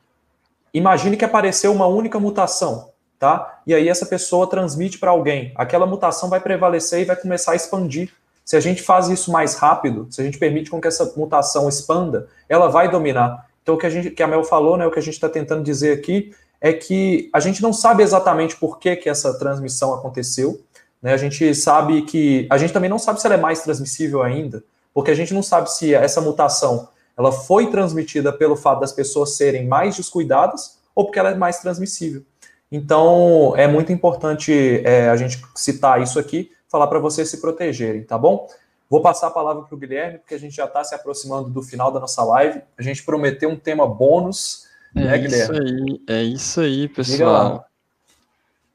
[0.75, 2.91] imagine que apareceu uma única mutação
[3.21, 3.61] tá?
[3.67, 5.53] E aí essa pessoa transmite para alguém.
[5.55, 8.11] Aquela mutação vai prevalecer e vai começar a expandir.
[8.43, 11.69] Se a gente faz isso mais rápido, se a gente permite com que essa mutação
[11.69, 13.47] expanda, ela vai dominar.
[13.63, 15.29] Então o que a gente, que a Mel falou, né, o que a gente está
[15.29, 19.95] tentando dizer aqui é que a gente não sabe exatamente por que, que essa transmissão
[19.95, 20.61] aconteceu.
[21.01, 21.13] Né?
[21.13, 24.63] A gente sabe que a gente também não sabe se ela é mais transmissível ainda,
[24.93, 29.37] porque a gente não sabe se essa mutação ela foi transmitida pelo fato das pessoas
[29.37, 32.23] serem mais descuidadas ou porque ela é mais transmissível.
[32.73, 38.05] Então, é muito importante é, a gente citar isso aqui, falar para vocês se protegerem,
[38.05, 38.47] tá bom?
[38.91, 41.63] Vou passar a palavra para o Guilherme, porque a gente já está se aproximando do
[41.63, 42.61] final da nossa live.
[42.77, 45.55] A gente prometeu um tema bônus, é né, Guilherme?
[45.55, 47.65] Isso aí, é isso aí, pessoal.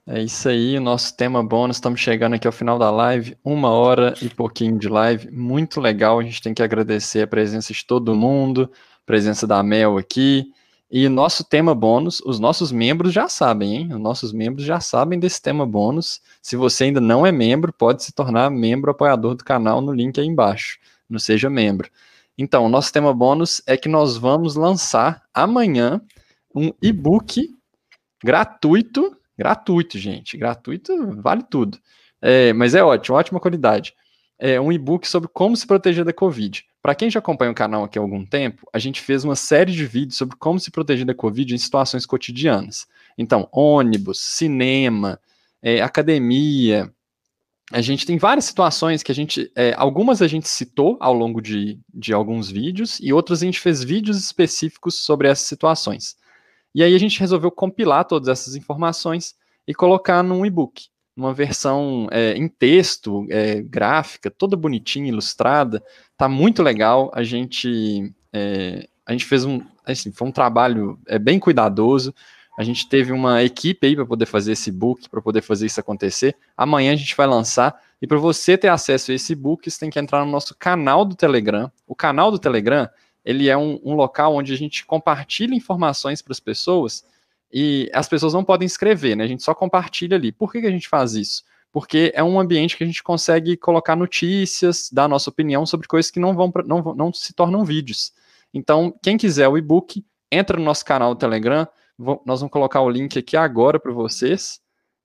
[0.07, 1.75] É isso aí, o nosso tema bônus.
[1.75, 6.19] Estamos chegando aqui ao final da live, uma hora e pouquinho de live, muito legal.
[6.19, 10.53] A gente tem que agradecer a presença de todo mundo, a presença da Mel aqui,
[10.89, 13.93] e nosso tema bônus, os nossos membros já sabem, hein?
[13.93, 16.21] Os nossos membros já sabem desse tema bônus.
[16.41, 20.19] Se você ainda não é membro, pode se tornar membro apoiador do canal no link
[20.19, 20.77] aí embaixo,
[21.09, 21.89] no Seja Membro.
[22.37, 26.01] Então, o nosso tema bônus é que nós vamos lançar amanhã
[26.53, 27.49] um e-book
[28.23, 31.79] gratuito, gratuito, gente, gratuito vale tudo.
[32.21, 33.93] É, mas é ótimo, ótima qualidade.
[34.37, 36.65] É um e-book sobre como se proteger da Covid.
[36.85, 39.71] Para quem já acompanha o canal aqui há algum tempo, a gente fez uma série
[39.71, 42.85] de vídeos sobre como se proteger da Covid em situações cotidianas.
[43.17, 45.19] Então, ônibus, cinema,
[45.63, 46.93] é, academia.
[47.71, 49.51] A gente tem várias situações que a gente.
[49.55, 53.59] É, algumas a gente citou ao longo de, de alguns vídeos, e outras a gente
[53.59, 56.15] fez vídeos específicos sobre essas situações.
[56.75, 59.33] E aí a gente resolveu compilar todas essas informações
[59.67, 60.83] e colocar num e-book
[61.15, 65.81] uma versão é, em texto, é, gráfica, toda bonitinha, ilustrada.
[66.17, 67.09] Tá muito legal.
[67.13, 72.13] A gente, é, a gente fez um, assim, foi um trabalho é, bem cuidadoso.
[72.57, 75.79] A gente teve uma equipe aí para poder fazer esse book, para poder fazer isso
[75.79, 76.35] acontecer.
[76.55, 77.81] Amanhã a gente vai lançar.
[78.01, 81.05] E para você ter acesso a esse book, você tem que entrar no nosso canal
[81.05, 81.71] do Telegram.
[81.87, 82.89] O canal do Telegram,
[83.23, 87.03] ele é um, um local onde a gente compartilha informações para as pessoas
[87.57, 89.23] e as pessoas não podem escrever, né?
[89.23, 90.29] A gente só compartilha ali.
[90.29, 91.41] Por que, que a gente faz isso?
[91.71, 96.11] Porque é um ambiente que a gente consegue colocar notícias, dar nossa opinião sobre coisas
[96.11, 98.11] que não vão pra, não, não se tornam vídeos.
[98.53, 101.65] Então, quem quiser o e-book, entra no nosso canal do Telegram.
[101.97, 104.59] Vou, nós vamos colocar o link aqui agora para vocês.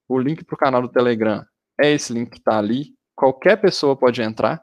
[0.09, 1.47] O link para o canal do Telegram
[1.81, 2.97] é esse link que está ali.
[3.15, 4.61] Qualquer pessoa pode entrar.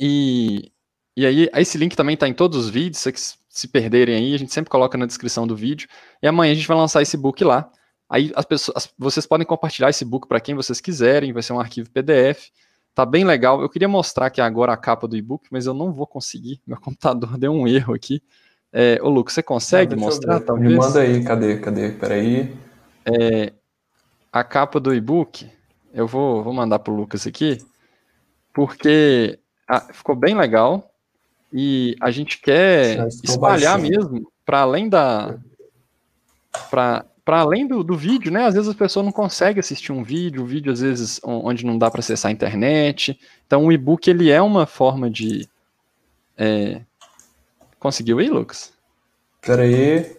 [0.00, 0.72] E,
[1.16, 2.98] e aí, esse link também está em todos os vídeos.
[2.98, 5.88] Se se perderem aí, a gente sempre coloca na descrição do vídeo.
[6.22, 7.68] E amanhã a gente vai lançar esse book lá.
[8.08, 11.52] Aí as pessoas, as, vocês podem compartilhar esse book para quem vocês quiserem, vai ser
[11.52, 12.50] um arquivo PDF.
[12.94, 13.60] Tá bem legal.
[13.60, 16.60] Eu queria mostrar aqui agora a capa do e-book, mas eu não vou conseguir.
[16.64, 18.22] Meu computador deu um erro aqui.
[18.72, 20.40] É, ô, Lucas, você consegue ah, mostrar?
[20.56, 21.58] Me manda aí, cadê?
[21.58, 21.90] Cadê?
[21.90, 22.56] Peraí.
[23.04, 23.52] É,
[24.32, 25.50] a capa do e-book,
[25.92, 27.58] eu vou, vou mandar pro Lucas aqui,
[28.54, 30.89] porque ah, ficou bem legal.
[31.52, 33.90] E a gente quer espalhar baixando.
[33.90, 35.38] mesmo para além da.
[36.70, 38.46] para além do, do vídeo, né?
[38.46, 41.78] Às vezes a pessoa não consegue assistir um vídeo, um vídeo às vezes onde não
[41.78, 43.18] dá para acessar a internet.
[43.46, 45.48] Então o e-book ele é uma forma de.
[46.36, 46.80] É...
[47.78, 48.72] Conseguiu aí, Lucas?
[49.40, 50.16] Peraí.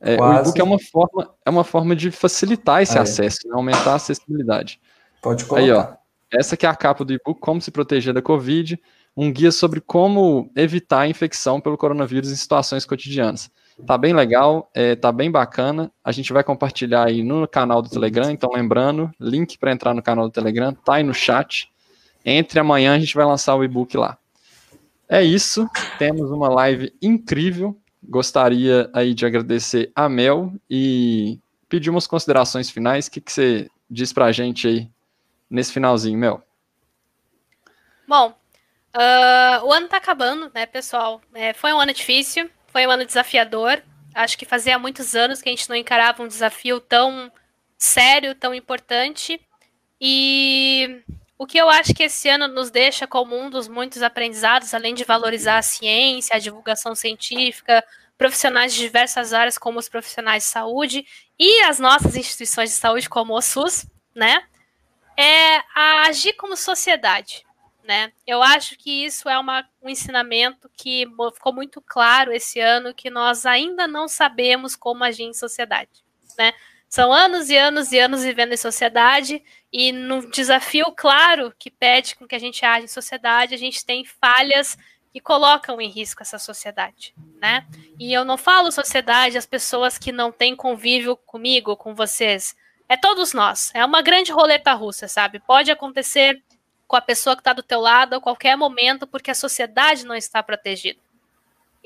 [0.00, 3.02] É, o e-book é uma forma, é uma forma de facilitar esse aí.
[3.02, 3.54] acesso, né?
[3.54, 4.80] aumentar a acessibilidade.
[5.22, 5.64] Pode colocar.
[5.64, 5.94] Aí, ó.
[6.30, 8.80] Essa que é a capa do e-book, como se proteger da Covid
[9.16, 13.50] um guia sobre como evitar a infecção pelo coronavírus em situações cotidianas.
[13.86, 15.90] Tá bem legal, é, tá bem bacana.
[16.02, 18.30] A gente vai compartilhar aí no canal do Telegram.
[18.30, 21.70] Então, lembrando, link para entrar no canal do Telegram tá aí no chat.
[22.24, 24.18] Entre amanhã a gente vai lançar o e-book lá.
[25.08, 25.68] É isso.
[25.98, 27.76] Temos uma live incrível.
[28.02, 31.38] Gostaria aí de agradecer a Mel e
[31.68, 33.06] pedir umas considerações finais.
[33.06, 34.90] O que, que você diz pra gente aí
[35.50, 36.42] nesse finalzinho, Mel?
[38.08, 38.34] Bom,
[38.96, 41.20] uh, o ano tá acabando, né, pessoal?
[41.34, 43.82] É, foi um ano difícil, foi um ano desafiador.
[44.14, 47.30] Acho que fazia muitos anos que a gente não encarava um desafio tão
[47.78, 49.40] sério, tão importante.
[50.00, 51.02] E
[51.38, 54.94] o que eu acho que esse ano nos deixa como um dos muitos aprendizados, além
[54.94, 57.84] de valorizar a ciência, a divulgação científica,
[58.16, 61.06] profissionais de diversas áreas, como os profissionais de saúde
[61.38, 64.42] e as nossas instituições de saúde, como o SUS, né?
[65.18, 65.62] É
[66.08, 67.45] agir como sociedade,
[67.86, 68.12] né?
[68.26, 73.08] Eu acho que isso é uma, um ensinamento que ficou muito claro esse ano, que
[73.08, 76.04] nós ainda não sabemos como agir em sociedade,
[76.36, 76.52] né?
[76.88, 79.42] São anos e anos e anos vivendo em sociedade
[79.72, 83.84] e num desafio claro que pede com que a gente age em sociedade, a gente
[83.84, 84.78] tem falhas
[85.12, 87.66] que colocam em risco essa sociedade, né?
[87.98, 92.54] E eu não falo sociedade as pessoas que não têm convívio comigo, com vocês.
[92.88, 93.72] É todos nós.
[93.74, 95.40] É uma grande roleta russa, sabe?
[95.40, 96.42] Pode acontecer
[96.86, 100.14] com a pessoa que está do teu lado a qualquer momento, porque a sociedade não
[100.14, 101.00] está protegida.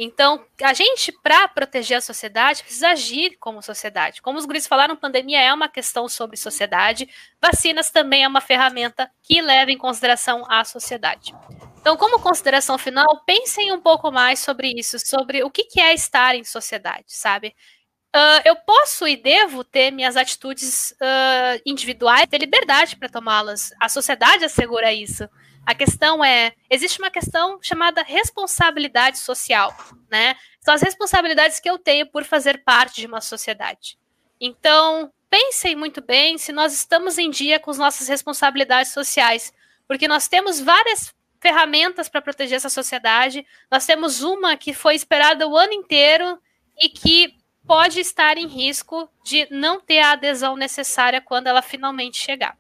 [0.02, 4.22] Então, a gente, para proteger a sociedade, precisa agir como sociedade.
[4.22, 7.06] Como os guris falaram, pandemia é uma questão sobre sociedade,
[7.39, 11.35] vacinas também é uma ferramenta que leva em consideração a sociedade.
[11.81, 16.35] Então, como consideração final, pensem um pouco mais sobre isso, sobre o que, é estar
[16.35, 17.55] em sociedade, sabe?
[18.15, 23.73] Uh, eu posso e devo ter minhas atitudes uh, individuais, ter liberdade para tomá-las.
[23.78, 25.28] A sociedade assegura isso.
[25.65, 29.73] A questão é, existe uma questão chamada responsabilidade social,
[30.11, 30.35] né?
[30.61, 33.97] São as responsabilidades que eu tenho por fazer parte de uma sociedade.
[34.41, 39.53] Então, pensem muito bem se nós estamos em dia com as nossas responsabilidades sociais,
[39.87, 43.47] porque nós temos várias ferramentas para proteger essa sociedade.
[43.70, 46.39] Nós temos uma que foi esperada o ano inteiro
[46.81, 52.19] e que pode estar em risco de não ter a adesão necessária quando ela finalmente
[52.19, 52.57] chegar.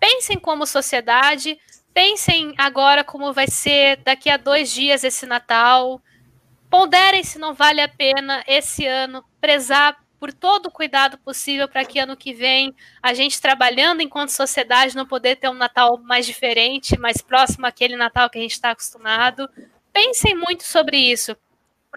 [0.00, 1.58] Pensem como sociedade,
[1.98, 6.00] Pensem agora como vai ser daqui a dois dias esse Natal.
[6.70, 11.84] Ponderem se não vale a pena esse ano prezar por todo o cuidado possível para
[11.84, 16.24] que ano que vem a gente trabalhando enquanto sociedade não poder ter um Natal mais
[16.24, 19.50] diferente, mais próximo àquele Natal que a gente está acostumado.
[19.92, 21.36] Pensem muito sobre isso,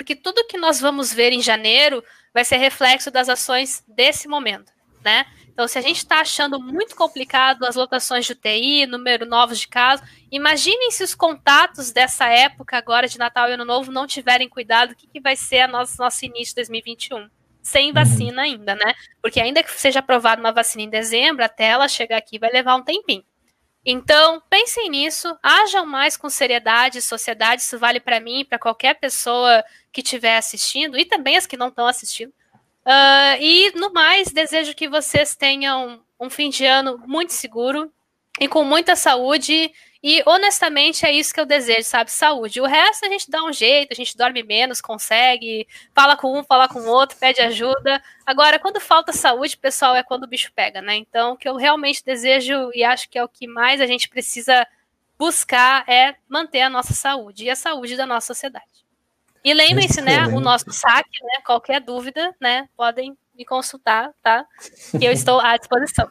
[0.01, 2.03] porque tudo que nós vamos ver em janeiro
[2.33, 4.73] vai ser reflexo das ações desse momento,
[5.05, 5.27] né?
[5.47, 9.67] Então, se a gente está achando muito complicado as lotações de UTI, número novos de
[9.67, 14.49] casos, imaginem se os contatos dessa época agora de Natal e Ano Novo não tiverem
[14.49, 17.29] cuidado, o que, que vai ser a nosso, nosso início de 2021?
[17.61, 17.93] Sem uhum.
[17.93, 18.95] vacina ainda, né?
[19.21, 22.75] Porque ainda que seja aprovada uma vacina em dezembro, até ela chegar aqui vai levar
[22.75, 23.23] um tempinho.
[23.85, 29.63] Então, pensem nisso, ajam mais com seriedade, sociedade, isso vale para mim, para qualquer pessoa
[29.91, 32.31] que estiver assistindo, e também as que não estão assistindo.
[32.85, 37.91] Uh, e no mais, desejo que vocês tenham um fim de ano muito seguro
[38.39, 39.71] e com muita saúde.
[40.03, 42.11] E honestamente é isso que eu desejo, sabe?
[42.11, 42.59] Saúde.
[42.59, 46.43] O resto a gente dá um jeito, a gente dorme menos, consegue, fala com um,
[46.43, 48.01] fala com o outro, pede ajuda.
[48.25, 50.95] Agora, quando falta saúde, pessoal, é quando o bicho pega, né?
[50.95, 54.09] Então, o que eu realmente desejo e acho que é o que mais a gente
[54.09, 54.65] precisa
[55.19, 58.65] buscar é manter a nossa saúde e a saúde da nossa sociedade.
[59.43, 64.45] E lembrem-se, né, o nosso saque, né, qualquer dúvida, né, podem me consultar, tá?
[64.99, 66.09] Que eu estou à disposição.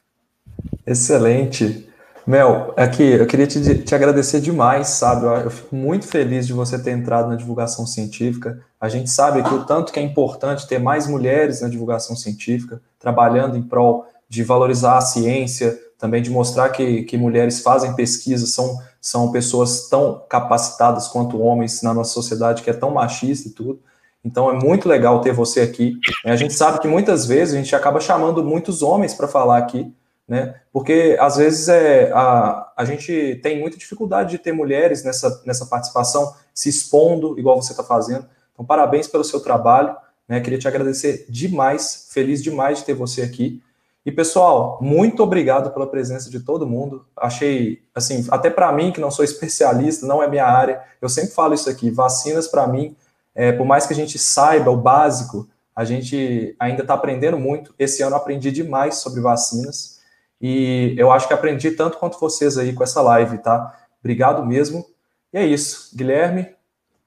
[0.86, 1.88] Excelente.
[2.26, 5.24] Mel, aqui, eu queria te, te agradecer demais, sabe?
[5.24, 8.60] Eu, eu, fico muito feliz de você ter entrado na divulgação científica.
[8.80, 12.80] A gente sabe que o tanto que é importante ter mais mulheres na divulgação científica,
[12.98, 18.46] trabalhando em prol de valorizar a ciência, também de mostrar que, que mulheres fazem pesquisa,
[18.46, 23.52] são, são pessoas tão capacitadas quanto homens na nossa sociedade, que é tão machista e
[23.52, 23.80] tudo.
[24.24, 25.94] Então é muito legal ter você aqui.
[26.24, 29.92] A gente sabe que muitas vezes a gente acaba chamando muitos homens para falar aqui,
[30.30, 30.54] né?
[30.72, 35.66] Porque às vezes é, a, a gente tem muita dificuldade de ter mulheres nessa, nessa
[35.66, 38.26] participação, se expondo, igual você está fazendo.
[38.52, 39.96] Então, parabéns pelo seu trabalho.
[40.28, 40.40] Né?
[40.40, 43.60] Queria te agradecer demais, feliz demais de ter você aqui.
[44.06, 47.04] E pessoal, muito obrigado pela presença de todo mundo.
[47.16, 51.32] Achei, assim, até para mim que não sou especialista, não é minha área, eu sempre
[51.32, 51.90] falo isso aqui.
[51.90, 52.94] Vacinas para mim,
[53.34, 57.74] é, por mais que a gente saiba o básico, a gente ainda está aprendendo muito.
[57.76, 59.98] Esse ano aprendi demais sobre vacinas
[60.40, 63.78] e eu acho que aprendi tanto quanto vocês aí com essa live, tá?
[64.00, 64.86] Obrigado mesmo.
[65.32, 66.48] E é isso, Guilherme.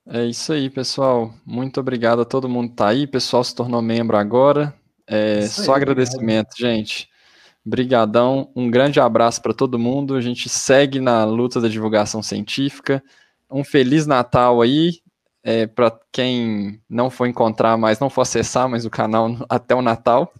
[0.08, 1.34] É isso aí, pessoal.
[1.46, 3.06] Muito obrigado a todo mundo que tá aí.
[3.06, 4.74] O pessoal se tornou membro agora.
[5.08, 6.76] É, só agradecimento, obrigado.
[6.76, 7.10] gente.
[7.66, 10.16] Brigadão, um grande abraço para todo mundo.
[10.16, 13.02] A gente segue na luta da divulgação científica.
[13.50, 15.02] um Feliz Natal aí.
[15.46, 19.82] É, para quem não for encontrar mais, não for acessar mais o canal até o
[19.82, 20.34] Natal,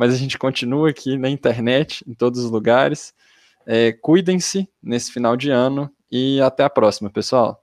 [0.00, 3.12] mas a gente continua aqui na internet, em todos os lugares.
[3.66, 7.62] É, Cuidem-se nesse final de ano e até a próxima, pessoal.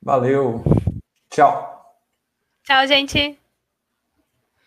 [0.00, 0.62] Valeu.
[1.28, 1.98] Tchau.
[2.62, 3.36] Tchau, gente.